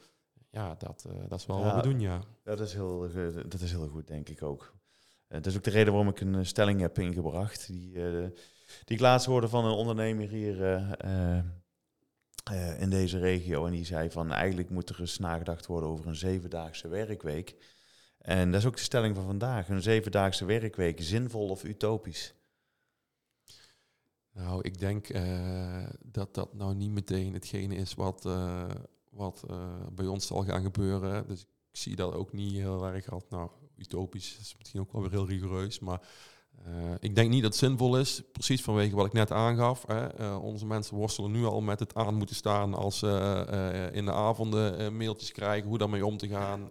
Ja, 0.50 0.74
dat, 0.78 1.06
dat 1.28 1.38
is 1.38 1.46
wel 1.46 1.64
wat 1.64 1.74
we 1.74 1.82
doen, 1.82 2.00
ja. 2.00 2.20
Dat 2.42 2.61
is 2.61 2.72
heel, 2.72 3.08
dat 3.48 3.61
is 3.61 3.70
heel 3.70 3.88
goed, 3.88 4.06
denk 4.06 4.28
ik 4.28 4.42
ook. 4.42 4.76
Dat 5.28 5.46
is 5.46 5.56
ook 5.56 5.64
de 5.64 5.70
reden 5.70 5.92
waarom 5.92 6.10
ik 6.12 6.20
een 6.20 6.46
stelling 6.46 6.80
heb 6.80 6.98
ingebracht. 6.98 7.66
Die, 7.66 7.92
die 8.84 8.96
ik 8.96 9.00
laatst 9.00 9.26
hoorde 9.26 9.48
van 9.48 9.64
een 9.64 9.72
ondernemer 9.72 10.28
hier 10.28 10.96
in 12.78 12.90
deze 12.90 13.18
regio. 13.18 13.66
En 13.66 13.72
die 13.72 13.84
zei 13.84 14.10
van 14.10 14.32
eigenlijk 14.32 14.70
moet 14.70 14.88
er 14.88 15.00
eens 15.00 15.18
nagedacht 15.18 15.66
worden 15.66 15.88
over 15.88 16.06
een 16.06 16.16
zevendaagse 16.16 16.88
werkweek. 16.88 17.56
En 18.18 18.50
dat 18.50 18.60
is 18.60 18.66
ook 18.66 18.76
de 18.76 18.82
stelling 18.82 19.14
van 19.14 19.24
vandaag. 19.24 19.68
Een 19.68 19.82
zevendaagse 19.82 20.44
werkweek, 20.44 21.02
zinvol 21.02 21.48
of 21.48 21.64
utopisch? 21.64 22.34
Nou, 24.32 24.60
ik 24.62 24.78
denk 24.78 25.08
dat 26.02 26.34
dat 26.34 26.54
nou 26.54 26.74
niet 26.74 26.90
meteen 26.90 27.32
hetgene 27.32 27.74
is 27.74 27.94
wat, 27.94 28.28
wat 29.10 29.44
bij 29.92 30.06
ons 30.06 30.26
zal 30.26 30.44
gaan 30.44 30.62
gebeuren. 30.62 31.26
Dus 31.26 31.40
ik 31.40 31.46
zie 31.70 31.96
dat 31.96 32.14
ook 32.14 32.32
niet 32.32 32.52
heel 32.52 32.86
erg 32.86 33.10
als, 33.10 33.22
nou, 33.28 33.50
utopisch 33.78 34.38
is 34.40 34.54
misschien 34.58 34.80
ook 34.80 34.92
wel 34.92 35.02
weer 35.02 35.10
heel 35.10 35.26
rigoureus, 35.28 35.78
maar 35.78 36.00
ik 37.00 37.14
denk 37.14 37.30
niet 37.30 37.42
dat 37.42 37.50
het 37.50 37.60
zinvol 37.60 37.98
is, 37.98 38.22
precies 38.32 38.62
vanwege 38.62 38.96
wat 38.96 39.06
ik 39.06 39.12
net 39.12 39.32
aangaf. 39.32 39.84
Hè. 39.86 40.34
onze 40.34 40.66
mensen 40.66 40.96
worstelen 40.96 41.30
nu 41.30 41.44
al 41.44 41.60
met 41.60 41.78
het 41.78 41.94
aan 41.94 42.14
moeten 42.14 42.36
staan 42.36 42.74
als 42.74 42.98
ze 42.98 43.90
in 43.92 44.04
de 44.04 44.12
avonden 44.12 44.96
mailtjes 44.96 45.32
krijgen, 45.32 45.68
hoe 45.68 45.78
daarmee 45.78 46.06
om 46.06 46.16
te 46.16 46.28
gaan 46.28 46.68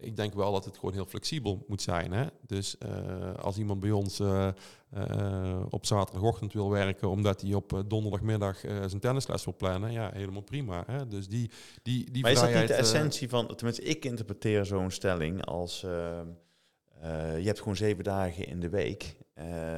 ik 0.00 0.16
denk 0.16 0.34
wel 0.34 0.52
dat 0.52 0.64
het 0.64 0.74
gewoon 0.78 0.94
heel 0.94 1.04
flexibel 1.04 1.64
moet 1.66 1.82
zijn. 1.82 2.12
Hè? 2.12 2.26
Dus 2.46 2.78
eh, 2.78 3.34
als 3.34 3.58
iemand 3.58 3.80
bij 3.80 3.90
ons 3.90 4.20
uh, 4.20 4.48
uh, 4.96 5.62
op 5.70 5.86
zaterdagochtend 5.86 6.52
wil 6.52 6.70
werken, 6.70 7.08
omdat 7.08 7.40
hij 7.40 7.54
op 7.54 7.82
donderdagmiddag 7.86 8.58
zijn 8.60 9.00
tennisles 9.00 9.44
wil 9.44 9.54
plannen, 9.56 9.92
ja, 9.92 10.10
helemaal 10.12 10.42
prima. 10.42 10.84
Hè? 10.86 11.06
Dus 11.06 11.28
die, 11.28 11.50
die, 11.82 12.10
die 12.10 12.22
maar 12.22 12.32
is 12.32 12.40
dat 12.40 12.54
niet 12.54 12.68
de 12.68 12.74
essentie 12.74 13.28
van, 13.28 13.46
tenminste, 13.46 13.82
ik 13.82 14.04
interpreteer 14.04 14.64
zo'n 14.64 14.90
stelling 14.90 15.44
als 15.44 15.80
je 15.80 17.42
hebt 17.44 17.58
gewoon 17.58 17.76
zeven 17.76 18.04
dagen 18.04 18.46
in 18.46 18.60
de 18.60 18.68
week. 18.68 19.16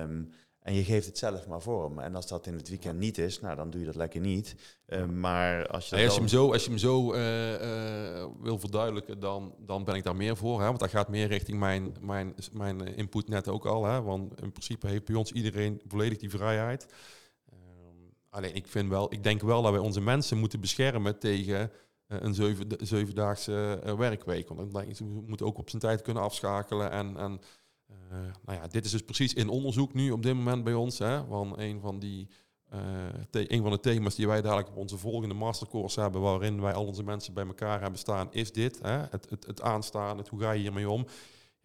Um, 0.00 0.32
en 0.60 0.74
je 0.74 0.84
geeft 0.84 1.06
het 1.06 1.18
zelf 1.18 1.46
maar 1.46 1.60
vorm. 1.60 1.98
En 1.98 2.14
als 2.14 2.26
dat 2.26 2.46
in 2.46 2.54
het 2.54 2.68
weekend 2.68 2.98
niet 2.98 3.18
is, 3.18 3.40
nou 3.40 3.56
dan 3.56 3.70
doe 3.70 3.80
je 3.80 3.86
dat 3.86 3.96
lekker 3.96 4.20
niet. 4.20 4.54
Uh, 4.86 5.04
maar 5.04 5.66
als 5.66 5.88
je, 5.88 5.96
als 5.96 6.14
je 6.14 6.20
hem 6.20 6.28
zo, 6.28 6.52
als 6.52 6.64
je 6.64 6.68
hem 6.68 6.78
zo 6.78 7.14
uh, 7.14 7.52
uh, 7.52 8.09
wil 8.42 8.58
verduidelijken, 8.58 9.20
dan, 9.20 9.54
dan 9.58 9.84
ben 9.84 9.94
ik 9.94 10.04
daar 10.04 10.16
meer 10.16 10.36
voor. 10.36 10.60
Hè? 10.60 10.66
Want 10.66 10.78
dat 10.78 10.90
gaat 10.90 11.08
meer 11.08 11.26
richting 11.26 11.58
mijn, 11.58 11.96
mijn, 12.00 12.34
mijn 12.52 12.96
input 12.96 13.28
net 13.28 13.48
ook 13.48 13.66
al. 13.66 13.84
Hè? 13.84 14.02
Want 14.02 14.42
in 14.42 14.52
principe 14.52 14.86
heeft 14.86 15.04
bij 15.04 15.14
ons 15.14 15.32
iedereen 15.32 15.80
volledig 15.86 16.18
die 16.18 16.30
vrijheid. 16.30 16.86
Um, 17.52 18.14
alleen 18.30 18.54
ik 18.54 18.66
vind 18.66 18.88
wel, 18.88 19.12
ik 19.12 19.22
denk 19.22 19.40
wel 19.40 19.62
dat 19.62 19.72
wij 19.72 19.80
onze 19.80 20.00
mensen 20.00 20.38
moeten 20.38 20.60
beschermen 20.60 21.18
tegen 21.18 21.70
een 22.06 22.34
zeven, 22.34 22.66
zevendaagse 22.78 23.80
werkweek. 23.98 24.48
Want 24.48 24.72
dan, 24.72 24.94
ze 24.94 25.04
moeten 25.04 25.46
ook 25.46 25.58
op 25.58 25.70
zijn 25.70 25.82
tijd 25.82 26.02
kunnen 26.02 26.22
afschakelen 26.22 26.90
en. 26.90 27.16
en 27.16 27.40
uh, 28.12 28.18
nou 28.44 28.58
ja, 28.58 28.66
dit 28.66 28.84
is 28.84 28.90
dus 28.90 29.02
precies 29.02 29.34
in 29.34 29.48
onderzoek 29.48 29.94
nu 29.94 30.10
op 30.10 30.22
dit 30.22 30.34
moment 30.34 30.64
bij 30.64 30.74
ons. 30.74 30.98
Hè, 30.98 31.26
want 31.26 31.58
een 31.58 31.80
van, 31.80 31.98
die, 31.98 32.28
een 33.30 33.62
van 33.62 33.70
de 33.70 33.80
thema's 33.80 34.14
die 34.14 34.26
wij 34.26 34.40
dadelijk 34.42 34.68
op 34.68 34.76
onze 34.76 34.98
volgende 34.98 35.34
mastercourse 35.34 36.00
hebben, 36.00 36.20
waarin 36.20 36.60
wij 36.60 36.72
al 36.72 36.86
onze 36.86 37.02
mensen 37.02 37.34
bij 37.34 37.46
elkaar 37.46 37.80
hebben 37.80 37.98
staan, 37.98 38.28
is 38.30 38.52
dit. 38.52 38.78
Hè, 38.82 38.98
het, 38.98 39.26
het, 39.30 39.46
het 39.46 39.62
aanstaan, 39.62 40.18
het 40.18 40.28
hoe 40.28 40.40
ga 40.40 40.50
je 40.50 40.60
hiermee 40.60 40.90
om. 40.90 41.06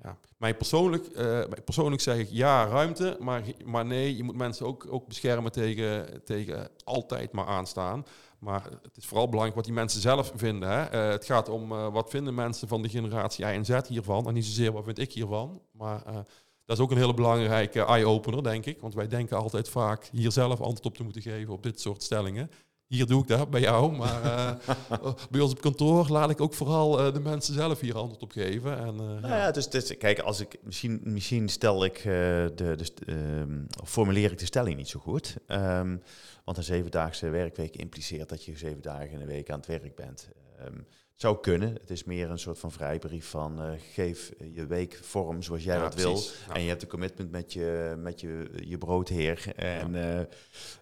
Ja, 0.03 0.17
mij 0.37 0.55
persoonlijk, 0.55 1.07
uh, 1.17 1.43
persoonlijk 1.65 2.01
zeg 2.01 2.17
ik 2.17 2.27
ja, 2.31 2.65
ruimte, 2.65 3.17
maar, 3.19 3.43
maar 3.65 3.85
nee, 3.85 4.15
je 4.15 4.23
moet 4.23 4.35
mensen 4.35 4.65
ook, 4.65 4.87
ook 4.89 5.07
beschermen 5.07 5.51
tegen, 5.51 6.23
tegen 6.23 6.69
altijd 6.83 7.31
maar 7.31 7.45
aanstaan. 7.45 8.05
Maar 8.39 8.63
het 8.81 8.97
is 8.97 9.05
vooral 9.05 9.25
belangrijk 9.25 9.55
wat 9.55 9.65
die 9.65 9.73
mensen 9.73 10.01
zelf 10.01 10.31
vinden. 10.35 10.69
Hè. 10.69 11.05
Uh, 11.05 11.11
het 11.11 11.25
gaat 11.25 11.49
om 11.49 11.67
wat 11.69 12.09
vinden 12.09 12.35
mensen 12.35 12.67
van 12.67 12.81
de 12.81 12.89
generatie 12.89 13.45
Y 13.45 13.47
en 13.47 13.65
Z 13.65 13.79
hiervan. 13.87 14.27
En 14.27 14.33
niet 14.33 14.45
zozeer 14.45 14.71
wat 14.71 14.83
vind 14.83 14.99
ik 14.99 15.13
hiervan. 15.13 15.61
Maar 15.71 16.25
dat 16.65 16.77
is 16.77 16.83
ook 16.83 16.91
een 16.91 16.97
hele 16.97 17.13
belangrijke 17.13 17.85
eye-opener, 17.85 18.43
denk 18.43 18.65
ik. 18.65 18.79
Want 18.81 18.93
wij 18.93 19.07
denken 19.07 19.37
altijd 19.37 19.69
vaak 19.69 20.09
hier 20.11 20.31
zelf 20.31 20.61
antwoord 20.61 20.85
op 20.85 20.95
te 20.95 21.03
moeten 21.03 21.21
geven 21.21 21.53
op 21.53 21.63
dit 21.63 21.79
soort 21.79 22.03
stellingen. 22.03 22.51
Hier 22.87 23.05
doe 23.05 23.21
ik 23.21 23.27
dat 23.27 23.49
bij 23.49 23.61
jou, 23.61 23.91
maar 23.91 24.57
bij 25.31 25.41
ons 25.41 25.51
op 25.51 25.61
kantoor 25.61 26.07
laat 26.09 26.29
ik 26.29 26.41
ook 26.41 26.53
vooral 26.53 27.13
de 27.13 27.19
mensen 27.19 27.53
zelf 27.53 27.79
hier 27.79 27.97
antwoord 27.97 28.23
op 28.23 28.31
geven. 28.31 28.77
En, 28.77 28.95
nou 28.95 29.27
ja, 29.27 29.37
ja 29.37 29.51
dus, 29.51 29.69
dus, 29.69 29.97
kijk, 29.97 30.19
als 30.19 30.39
ik, 30.39 30.57
misschien, 30.63 31.01
misschien 31.03 31.49
stel 31.49 31.85
ik 31.85 32.01
de, 32.03 32.77
ehm, 33.05 33.63
formuleer 33.85 34.31
ik 34.31 34.39
de 34.39 34.45
stelling 34.45 34.77
niet 34.77 34.87
zo 34.87 34.99
goed. 34.99 35.35
Um, 35.47 36.01
want 36.43 36.57
een 36.57 36.63
zevendaagse 36.63 37.29
werkweek 37.29 37.75
impliceert 37.75 38.29
dat 38.29 38.45
je 38.45 38.57
zeven 38.57 38.81
dagen 38.81 39.09
in 39.09 39.19
de 39.19 39.25
week 39.25 39.49
aan 39.49 39.57
het 39.57 39.67
werk 39.67 39.95
bent. 39.95 40.29
Um, 40.65 40.85
zou 41.15 41.39
kunnen. 41.39 41.73
Het 41.73 41.89
is 41.89 42.03
meer 42.03 42.29
een 42.29 42.39
soort 42.39 42.59
van 42.59 42.71
vrijbrief 42.71 43.29
van 43.29 43.61
uh, 43.61 43.71
geef 43.93 44.31
je 44.53 44.65
week 44.65 44.99
vorm 45.01 45.41
zoals 45.41 45.63
jij 45.63 45.79
dat 45.79 45.95
wil. 45.95 46.21
En 46.53 46.61
je 46.61 46.69
hebt 46.69 46.81
een 46.81 46.87
commitment 46.87 47.31
met 47.31 47.53
je, 47.53 47.95
met 47.97 48.21
je, 48.21 48.49
je 48.65 48.77
broodheer 48.77 49.53
en 49.55 49.93
ja. 49.93 50.27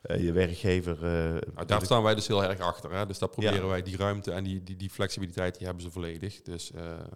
uh, 0.07 0.23
je 0.23 0.31
werkgever. 0.31 0.97
Nou, 1.53 1.65
daar 1.65 1.81
staan 1.81 2.03
wij 2.03 2.15
dus 2.15 2.27
heel 2.27 2.43
erg 2.43 2.59
achter. 2.59 2.91
Hè? 2.91 3.05
Dus 3.05 3.19
daar 3.19 3.29
proberen 3.29 3.67
wij 3.67 3.81
die 3.81 3.97
ruimte 3.97 4.31
en 4.31 4.43
die, 4.43 4.63
die, 4.63 4.75
die 4.75 4.89
flexibiliteit, 4.89 5.57
die 5.57 5.65
hebben 5.65 5.83
ze 5.83 5.91
volledig. 5.91 6.41
Dus, 6.41 6.71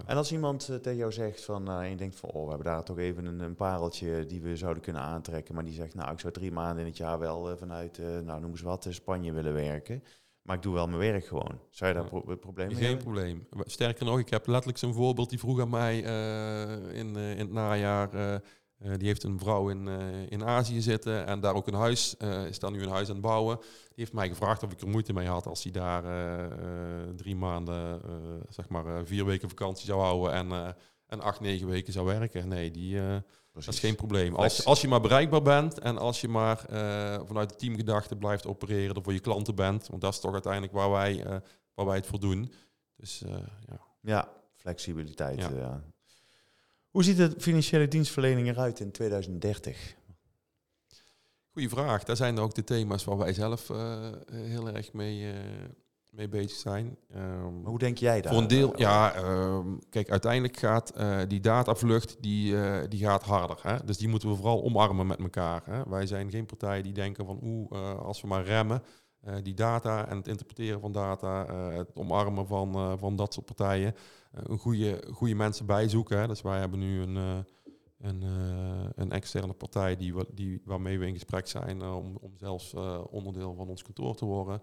en 0.05 0.17
als 0.17 0.31
iemand 0.31 0.65
tegen 0.65 0.95
jou 0.95 1.11
zegt 1.11 1.43
van, 1.43 1.71
en 1.71 1.89
je 1.89 1.95
denkt 1.95 2.15
van, 2.15 2.29
oh, 2.29 2.43
we 2.43 2.49
hebben 2.49 2.67
daar 2.67 2.83
toch 2.83 2.97
even 2.97 3.25
een, 3.25 3.39
een, 3.39 3.55
pareltje 3.55 4.25
die 4.25 4.41
we 4.41 4.57
zouden 4.57 4.83
kunnen 4.83 5.01
aantrekken. 5.01 5.55
Maar 5.55 5.63
die 5.63 5.73
zegt, 5.73 5.95
nou, 5.95 6.11
ik 6.11 6.19
zou 6.19 6.33
drie 6.33 6.51
maanden 6.51 6.79
in 6.79 6.89
het 6.89 6.97
jaar 6.97 7.19
wel 7.19 7.57
vanuit, 7.57 7.99
nou 8.23 8.39
noem 8.39 8.51
eens 8.51 8.61
wat, 8.61 8.87
Spanje 8.89 9.31
willen 9.31 9.53
werken. 9.53 10.03
Maar 10.47 10.55
ik 10.55 10.61
doe 10.61 10.73
wel 10.73 10.87
mijn 10.87 11.11
werk 11.11 11.25
gewoon. 11.25 11.59
Zou 11.69 11.93
je 11.93 11.99
daar 11.99 12.07
pro 12.07 12.35
probleem 12.35 12.67
mee 12.67 12.75
Geen 12.75 12.97
probleem. 12.97 13.47
Sterker 13.59 14.05
nog, 14.05 14.19
ik 14.19 14.29
heb 14.29 14.47
letterlijk 14.47 14.77
zo'n 14.77 14.93
voorbeeld. 14.93 15.29
Die 15.29 15.39
vroeg 15.39 15.59
aan 15.59 15.69
mij 15.69 16.03
uh, 16.03 16.97
in, 16.97 17.17
uh, 17.17 17.31
in 17.31 17.37
het 17.37 17.51
najaar. 17.51 18.15
Uh, 18.15 18.35
die 18.97 19.07
heeft 19.07 19.23
een 19.23 19.39
vrouw 19.39 19.69
in, 19.69 19.87
in 20.29 20.43
Azië 20.43 20.81
zitten 20.81 21.25
en 21.25 21.39
daar 21.39 21.53
ook 21.53 21.67
een 21.67 21.73
huis. 21.73 22.15
is 22.49 22.59
daar 22.59 22.71
nu 22.71 22.83
een 22.83 22.89
huis 22.89 23.07
aan 23.07 23.13
het 23.13 23.23
bouwen. 23.23 23.57
Die 23.57 23.95
heeft 23.95 24.13
mij 24.13 24.27
gevraagd 24.27 24.63
of 24.63 24.71
ik 24.71 24.81
er 24.81 24.87
moeite 24.87 25.13
mee 25.13 25.27
had 25.27 25.45
als 25.45 25.63
hij 25.63 25.71
daar 25.71 26.03
drie 27.15 27.35
maanden, 27.35 28.01
zeg 28.49 28.69
maar 28.69 29.05
vier 29.05 29.25
weken 29.25 29.49
vakantie 29.49 29.85
zou 29.85 30.01
houden 30.01 30.33
en, 30.33 30.75
en 31.07 31.21
acht, 31.21 31.39
negen 31.39 31.67
weken 31.67 31.93
zou 31.93 32.05
werken. 32.05 32.47
Nee, 32.47 32.71
die 32.71 32.99
dat 33.65 33.73
is 33.73 33.79
geen 33.79 33.95
probleem. 33.95 34.35
Als, 34.35 34.65
als 34.65 34.81
je 34.81 34.87
maar 34.87 35.01
bereikbaar 35.01 35.41
bent 35.41 35.79
en 35.79 35.97
als 35.97 36.21
je 36.21 36.27
maar 36.27 36.65
uh, 36.71 37.19
vanuit 37.25 37.49
de 37.49 37.55
teamgedachte 37.55 38.15
blijft 38.15 38.45
opereren, 38.45 38.95
er 38.95 39.03
voor 39.03 39.13
je 39.13 39.19
klanten 39.19 39.55
bent. 39.55 39.87
Want 39.87 40.01
dat 40.01 40.13
is 40.13 40.19
toch 40.19 40.33
uiteindelijk 40.33 40.73
waar 40.73 40.91
wij, 40.91 41.25
uh, 41.25 41.35
waar 41.73 41.85
wij 41.85 41.95
het 41.95 42.05
voor 42.05 42.19
doen. 42.19 42.51
Dus, 42.95 43.23
uh, 43.25 43.31
ja. 43.69 43.79
ja, 44.01 44.31
flexibiliteit. 44.55 45.39
Ja. 45.39 45.83
Hoe 46.89 47.03
ziet 47.03 47.17
de 47.17 47.33
financiële 47.37 47.87
dienstverlening 47.87 48.47
eruit 48.47 48.79
in 48.79 48.91
2030? 48.91 49.95
Goeie 51.49 51.69
vraag. 51.69 52.03
Daar 52.03 52.15
zijn 52.15 52.39
ook 52.39 52.55
de 52.55 52.63
thema's 52.63 53.03
waar 53.03 53.17
wij 53.17 53.33
zelf 53.33 53.67
heel 54.31 54.67
erg 54.67 54.93
mee, 54.93 55.33
mee 56.17 56.27
bezig 56.27 56.57
zijn. 56.57 56.97
Um, 57.15 57.65
hoe 57.65 57.79
denk 57.79 57.97
jij 57.97 58.21
daar? 58.21 58.33
Voor 58.33 58.41
een 58.41 58.47
deel, 58.47 58.79
ja, 58.79 59.23
um, 59.23 59.79
kijk, 59.89 60.09
uiteindelijk 60.09 60.57
gaat 60.57 60.93
uh, 60.97 61.19
die 61.27 61.39
datavlucht, 61.39 62.17
die, 62.19 62.53
uh, 62.53 62.77
die 62.89 62.99
gaat 62.99 63.23
harder. 63.23 63.59
Hè? 63.61 63.75
Dus 63.85 63.97
die 63.97 64.07
moeten 64.07 64.29
we 64.29 64.35
vooral 64.35 64.63
omarmen 64.63 65.07
met 65.07 65.19
elkaar. 65.19 65.61
Hè? 65.65 65.83
Wij 65.89 66.05
zijn 66.05 66.29
geen 66.29 66.45
partij 66.45 66.81
die 66.81 66.93
denken 66.93 67.25
van, 67.25 67.39
oeh, 67.43 67.71
uh, 67.71 67.99
als 67.99 68.21
we 68.21 68.27
maar 68.27 68.43
remmen, 68.43 68.83
die 69.43 69.53
data 69.53 70.07
en 70.07 70.17
het 70.17 70.27
interpreteren 70.27 70.79
van 70.79 70.91
data, 70.91 71.45
het 71.71 71.95
omarmen 71.95 72.47
van, 72.47 72.99
van 72.99 73.15
dat 73.15 73.33
soort 73.33 73.45
partijen, 73.45 73.95
een 74.31 74.57
goede, 74.57 75.03
goede 75.11 75.35
mensen 75.35 75.65
bijzoeken. 75.65 76.19
Hè? 76.19 76.27
Dus 76.27 76.41
wij 76.41 76.59
hebben 76.59 76.79
nu 76.79 77.01
een, 77.01 77.15
een, 77.99 78.23
een 78.95 79.11
externe 79.11 79.53
partij 79.53 79.95
die, 79.95 80.13
die, 80.33 80.61
waarmee 80.65 80.99
we 80.99 81.07
in 81.07 81.13
gesprek 81.13 81.47
zijn 81.47 81.83
om, 81.83 82.17
om 82.21 82.37
zelfs 82.37 82.73
onderdeel 83.09 83.53
van 83.53 83.67
ons 83.67 83.81
kantoor 83.81 84.15
te 84.15 84.25
worden. 84.25 84.61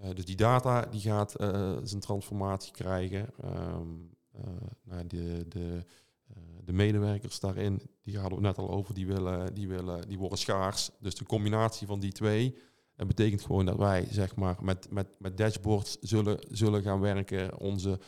Uh, 0.00 0.14
dus 0.14 0.24
die 0.24 0.36
data 0.36 0.80
die 0.80 1.00
gaat 1.00 1.40
uh, 1.40 1.76
zijn 1.82 2.00
transformatie 2.00 2.72
krijgen. 2.72 3.28
Um, 3.44 4.16
uh, 4.36 4.42
nou, 4.82 5.06
de, 5.06 5.48
de, 5.48 5.84
de 6.64 6.72
medewerkers 6.72 7.40
daarin, 7.40 7.82
die 8.02 8.18
hadden 8.18 8.38
we 8.38 8.44
net 8.44 8.58
al 8.58 8.70
over, 8.70 8.94
die, 8.94 9.06
willen, 9.06 9.54
die, 9.54 9.68
willen, 9.68 10.08
die 10.08 10.18
worden 10.18 10.38
schaars. 10.38 10.90
Dus 11.00 11.14
de 11.14 11.24
combinatie 11.24 11.86
van 11.86 12.00
die 12.00 12.12
twee 12.12 12.56
dat 12.96 13.06
betekent 13.06 13.42
gewoon 13.42 13.66
dat 13.66 13.76
wij 13.76 14.06
zeg 14.10 14.36
maar, 14.36 14.56
met, 14.60 14.90
met, 14.90 15.06
met 15.18 15.36
dashboards 15.36 15.96
zullen, 16.00 16.38
zullen 16.50 16.82
gaan 16.82 17.00
werken. 17.00 17.58
Onze, 17.58 18.00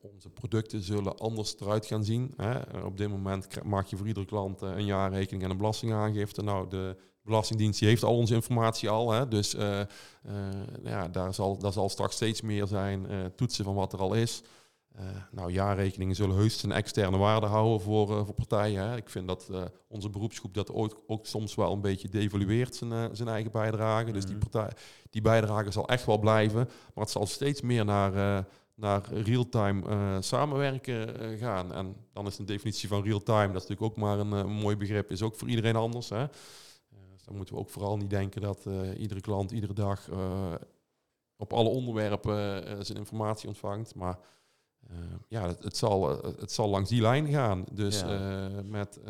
onze 0.00 0.30
producten 0.30 0.82
zullen 0.82 1.18
anders 1.18 1.54
eruit 1.60 1.86
gaan 1.86 2.04
zien. 2.04 2.32
Hè. 2.36 2.82
Op 2.84 2.96
dit 2.96 3.08
moment 3.08 3.64
maak 3.64 3.86
je 3.86 3.96
voor 3.96 4.06
iedere 4.06 4.26
klant 4.26 4.60
een 4.60 4.84
jaarrekening 4.84 5.42
en 5.42 5.50
een 5.50 5.56
belastingaangifte. 5.56 6.42
Nou, 6.42 6.68
de 6.68 6.96
Belastingdienst 7.24 7.78
die 7.78 7.88
heeft 7.88 8.02
al 8.02 8.16
onze 8.16 8.34
informatie 8.34 8.88
al. 8.88 9.12
Hè, 9.12 9.28
dus 9.28 9.54
uh, 9.54 9.80
uh, 9.80 9.84
ja, 10.84 11.08
daar, 11.08 11.34
zal, 11.34 11.58
daar 11.58 11.72
zal 11.72 11.88
straks 11.88 12.14
steeds 12.14 12.40
meer 12.40 12.66
zijn 12.66 13.06
uh, 13.10 13.24
toetsen 13.24 13.64
van 13.64 13.74
wat 13.74 13.92
er 13.92 13.98
al 13.98 14.14
is. 14.14 14.42
nou, 15.30 15.52
jaarrekeningen 15.52 16.14
zullen 16.14 16.36
heus 16.36 16.62
een 16.62 16.72
externe 16.72 17.16
waarde 17.16 17.46
houden 17.46 17.80
voor, 17.80 18.06
voor 18.06 18.34
partijen. 18.34 18.82
Hè. 18.82 18.96
Ik 18.96 19.10
vind 19.10 19.28
dat 19.28 19.50
onze 19.88 20.10
beroepsgroep 20.10 20.54
dat 20.54 20.72
ook, 20.72 21.02
ook 21.06 21.26
soms 21.26 21.54
wel 21.54 21.72
een 21.72 21.80
beetje 21.80 22.08
devalueert, 22.08 22.74
zijn, 22.74 23.16
zijn 23.16 23.28
eigen 23.28 23.50
bijdrage. 23.50 24.12
Dus 24.12 24.24
die, 24.24 24.36
mhm. 24.36 24.48
partij, 24.48 24.76
die 25.10 25.22
bijdrage 25.22 25.70
zal 25.70 25.88
echt 25.88 26.06
wel 26.06 26.18
blijven. 26.18 26.68
Maar 26.94 27.04
het 27.04 27.10
zal 27.10 27.26
steeds 27.26 27.60
meer 27.60 27.84
naar 27.84 28.44
naar 28.74 29.12
real-time 29.12 29.88
uh, 29.88 30.16
samenwerken 30.20 31.22
uh, 31.22 31.38
gaan. 31.38 31.72
En 31.72 31.96
dan 32.12 32.26
is 32.26 32.36
de 32.36 32.44
definitie 32.44 32.88
van 32.88 33.02
real-time, 33.02 33.52
dat 33.52 33.62
is 33.62 33.68
natuurlijk 33.68 33.92
ook 33.92 33.96
maar 33.96 34.18
een, 34.18 34.32
een 34.32 34.52
mooi 34.52 34.76
begrip, 34.76 35.10
is 35.10 35.22
ook 35.22 35.36
voor 35.36 35.48
iedereen 35.48 35.76
anders. 35.76 36.08
Hè? 36.08 36.26
dan 37.24 37.36
moeten 37.36 37.54
we 37.54 37.60
ook 37.60 37.70
vooral 37.70 37.96
niet 37.96 38.10
denken 38.10 38.40
dat 38.40 38.66
iedere 38.98 39.20
klant 39.20 39.50
iedere 39.50 39.72
dag 39.72 40.08
op 41.36 41.52
alle 41.52 41.68
onderwerpen 41.68 42.62
zijn 42.86 42.98
informatie 42.98 43.48
ontvangt. 43.48 43.94
Maar 43.94 44.18
ja, 45.28 45.46
het, 45.46 45.62
het, 45.62 45.76
zal, 45.76 46.08
het 46.22 46.52
zal 46.52 46.68
langs 46.68 46.90
die 46.90 47.00
lijn 47.00 47.28
gaan. 47.28 47.64
Dus 47.72 48.00
ja. 48.00 48.48
met, 48.64 49.00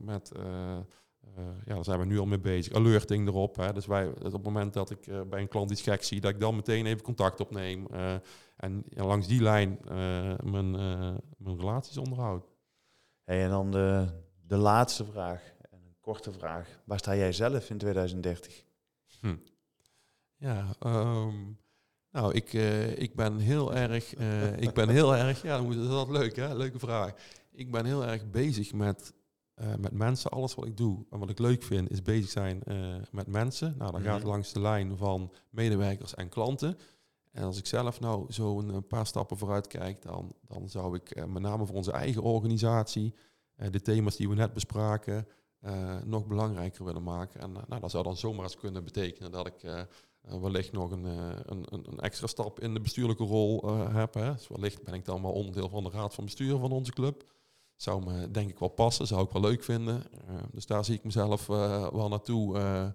met 0.00 0.32
ja, 1.64 1.74
daar 1.74 1.84
zijn 1.84 1.98
we 1.98 2.04
nu 2.04 2.18
al 2.18 2.26
mee 2.26 2.40
bezig. 2.40 2.72
Alerting 2.72 3.28
erop. 3.28 3.56
Hè. 3.56 3.72
Dus 3.72 3.86
wij, 3.86 4.08
op 4.08 4.32
het 4.32 4.42
moment 4.42 4.72
dat 4.72 4.90
ik 4.90 5.28
bij 5.28 5.40
een 5.40 5.48
klant 5.48 5.70
iets 5.70 5.82
gek 5.82 6.02
zie, 6.02 6.20
dat 6.20 6.30
ik 6.30 6.40
dan 6.40 6.56
meteen 6.56 6.86
even 6.86 7.02
contact 7.02 7.40
opneem. 7.40 7.86
en 8.56 8.84
ja, 8.88 9.04
langs 9.04 9.26
die 9.26 9.42
lijn 9.42 9.78
mijn, 10.44 10.70
mijn 11.36 11.58
relaties 11.58 11.98
onderhoud. 11.98 12.46
Hey, 13.24 13.42
en 13.42 13.50
dan 13.50 13.70
de, 13.70 14.06
de 14.46 14.56
laatste 14.56 15.04
vraag 15.04 15.52
korte 16.02 16.32
vraag. 16.32 16.68
Waar 16.84 16.98
sta 16.98 17.16
jij 17.16 17.32
zelf 17.32 17.70
in 17.70 17.78
2030? 17.78 18.64
Hm. 19.20 19.36
Ja, 20.36 20.74
um, 20.86 21.60
Nou, 22.10 22.34
ik, 22.34 22.52
ik 22.96 23.14
ben 23.14 23.38
heel 23.38 23.74
erg, 23.74 24.14
ik 24.56 24.72
ben 24.72 24.88
heel 24.88 25.16
erg, 25.16 25.42
ja, 25.42 25.58
dat 25.58 25.74
is 25.74 25.88
altijd 25.88 26.18
leuk 26.18 26.36
hè, 26.36 26.54
leuke 26.54 26.78
vraag. 26.78 27.12
Ik 27.50 27.70
ben 27.70 27.84
heel 27.84 28.06
erg 28.06 28.30
bezig 28.30 28.72
met, 28.72 29.12
uh, 29.62 29.74
met 29.78 29.92
mensen. 29.92 30.30
Alles 30.30 30.54
wat 30.54 30.66
ik 30.66 30.76
doe 30.76 31.04
en 31.10 31.18
wat 31.18 31.30
ik 31.30 31.38
leuk 31.38 31.62
vind, 31.62 31.90
is 31.90 32.02
bezig 32.02 32.30
zijn 32.30 32.62
met 33.10 33.26
mensen. 33.26 33.74
Nou, 33.78 33.92
dan 33.92 34.02
gaat 34.02 34.18
mhm. 34.18 34.28
langs 34.28 34.52
de 34.52 34.60
lijn 34.60 34.96
van 34.96 35.32
medewerkers 35.50 36.14
en 36.14 36.28
klanten. 36.28 36.78
En 37.32 37.44
als 37.44 37.58
ik 37.58 37.66
zelf 37.66 38.00
nou 38.00 38.32
zo 38.32 38.58
een 38.58 38.86
paar 38.86 39.06
stappen 39.06 39.36
vooruit 39.36 39.66
kijk, 39.66 40.02
dan, 40.02 40.34
dan 40.46 40.68
zou 40.68 40.96
ik 40.96 41.26
met 41.26 41.42
name 41.42 41.66
voor 41.66 41.76
onze 41.76 41.92
eigen 41.92 42.22
organisatie 42.22 43.14
de 43.70 43.80
thema's 43.80 44.16
die 44.16 44.28
we 44.28 44.34
net 44.34 44.52
bespraken 44.52 45.26
nog 46.04 46.26
belangrijker 46.26 46.84
willen 46.84 47.02
maken. 47.02 47.40
En 47.40 47.52
nou, 47.52 47.80
dat 47.80 47.90
zou 47.90 48.04
dan 48.04 48.16
zomaar 48.16 48.44
eens 48.44 48.56
kunnen 48.56 48.84
betekenen 48.84 49.32
dat 49.32 49.46
ik 49.46 49.86
wellicht 50.40 50.72
nog 50.72 50.90
een, 50.90 51.04
een, 51.04 51.66
een, 51.70 51.98
extra 51.98 52.26
stap 52.26 52.60
in 52.60 52.74
de 52.74 52.80
bestuurlijke 52.80 53.24
rol 53.24 53.76
heb. 53.76 54.14
Hè. 54.14 54.32
Dus 54.32 54.48
wellicht 54.48 54.82
ben 54.82 54.94
ik 54.94 55.04
dan 55.04 55.22
wel 55.22 55.32
onderdeel 55.32 55.68
van 55.68 55.84
de 55.84 55.90
raad 55.90 56.14
van 56.14 56.24
bestuur 56.24 56.58
van 56.58 56.72
onze 56.72 56.92
club. 56.92 57.24
Zou 57.76 58.04
me 58.04 58.30
denk 58.30 58.50
ik 58.50 58.58
wel 58.58 58.68
passen, 58.68 59.06
zou 59.06 59.24
ik 59.24 59.30
wel 59.30 59.42
leuk 59.42 59.64
vinden. 59.64 60.02
dus 60.52 60.66
daar 60.66 60.84
zie 60.84 60.94
ik 60.94 61.04
mezelf 61.04 61.46
wel 61.46 62.08
naartoe 62.08 62.92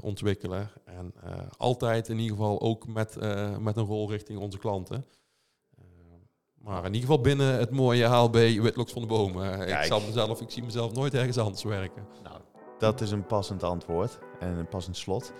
ontwikkelen. 0.00 0.70
En 0.84 1.14
altijd 1.56 2.08
in 2.08 2.18
ieder 2.18 2.36
geval 2.36 2.60
ook 2.60 2.86
met, 2.86 3.16
met 3.60 3.76
een 3.76 3.84
rol 3.84 4.10
richting 4.10 4.38
onze 4.38 4.58
klanten. 4.58 5.04
maar 6.54 6.78
in 6.78 6.94
ieder 6.94 7.00
geval 7.00 7.20
binnen 7.20 7.58
het 7.58 7.70
mooie 7.70 8.04
HLB 8.04 8.34
Witloks 8.34 8.92
van 8.92 9.02
de 9.02 9.08
Bomen. 9.08 9.68
ik, 9.68 9.84
zal 9.84 10.00
mezelf, 10.00 10.40
ik 10.40 10.50
zie 10.50 10.62
mezelf 10.62 10.92
nooit 10.92 11.14
ergens 11.14 11.38
anders 11.38 11.62
werken. 11.62 12.06
Nou, 12.22 12.40
dat 12.78 13.00
is 13.00 13.10
een 13.10 13.26
passend 13.26 13.62
antwoord 13.62 14.18
en 14.40 14.56
een 14.56 14.68
passend 14.68 14.96
slot. 14.96 15.32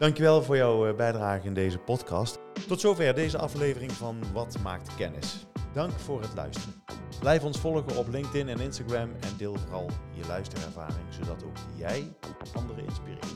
Dankjewel 0.00 0.42
voor 0.42 0.56
jouw 0.56 0.86
eh, 0.86 0.96
bijdrage 0.96 1.46
in 1.46 1.54
deze 1.54 1.78
podcast. 1.78 2.38
Tot 2.68 2.80
zover 2.80 3.14
deze 3.14 3.38
aflevering 3.38 3.92
van 3.92 4.32
Wat 4.32 4.58
maakt 4.62 4.94
kennis. 4.94 5.46
Dank 5.72 5.92
voor 5.92 6.20
het 6.20 6.34
luisteren. 6.34 6.82
Blijf 7.18 7.44
ons 7.44 7.58
volgen 7.58 7.96
op 7.96 8.08
LinkedIn 8.08 8.48
en 8.48 8.60
Instagram 8.60 9.10
en 9.20 9.36
deel 9.36 9.54
vooral 9.54 9.90
je 10.12 10.26
luisterervaring, 10.26 11.06
zodat 11.10 11.44
ook 11.44 11.56
jij 11.76 12.12
anderen 12.54 12.84
inspireert. 12.84 13.26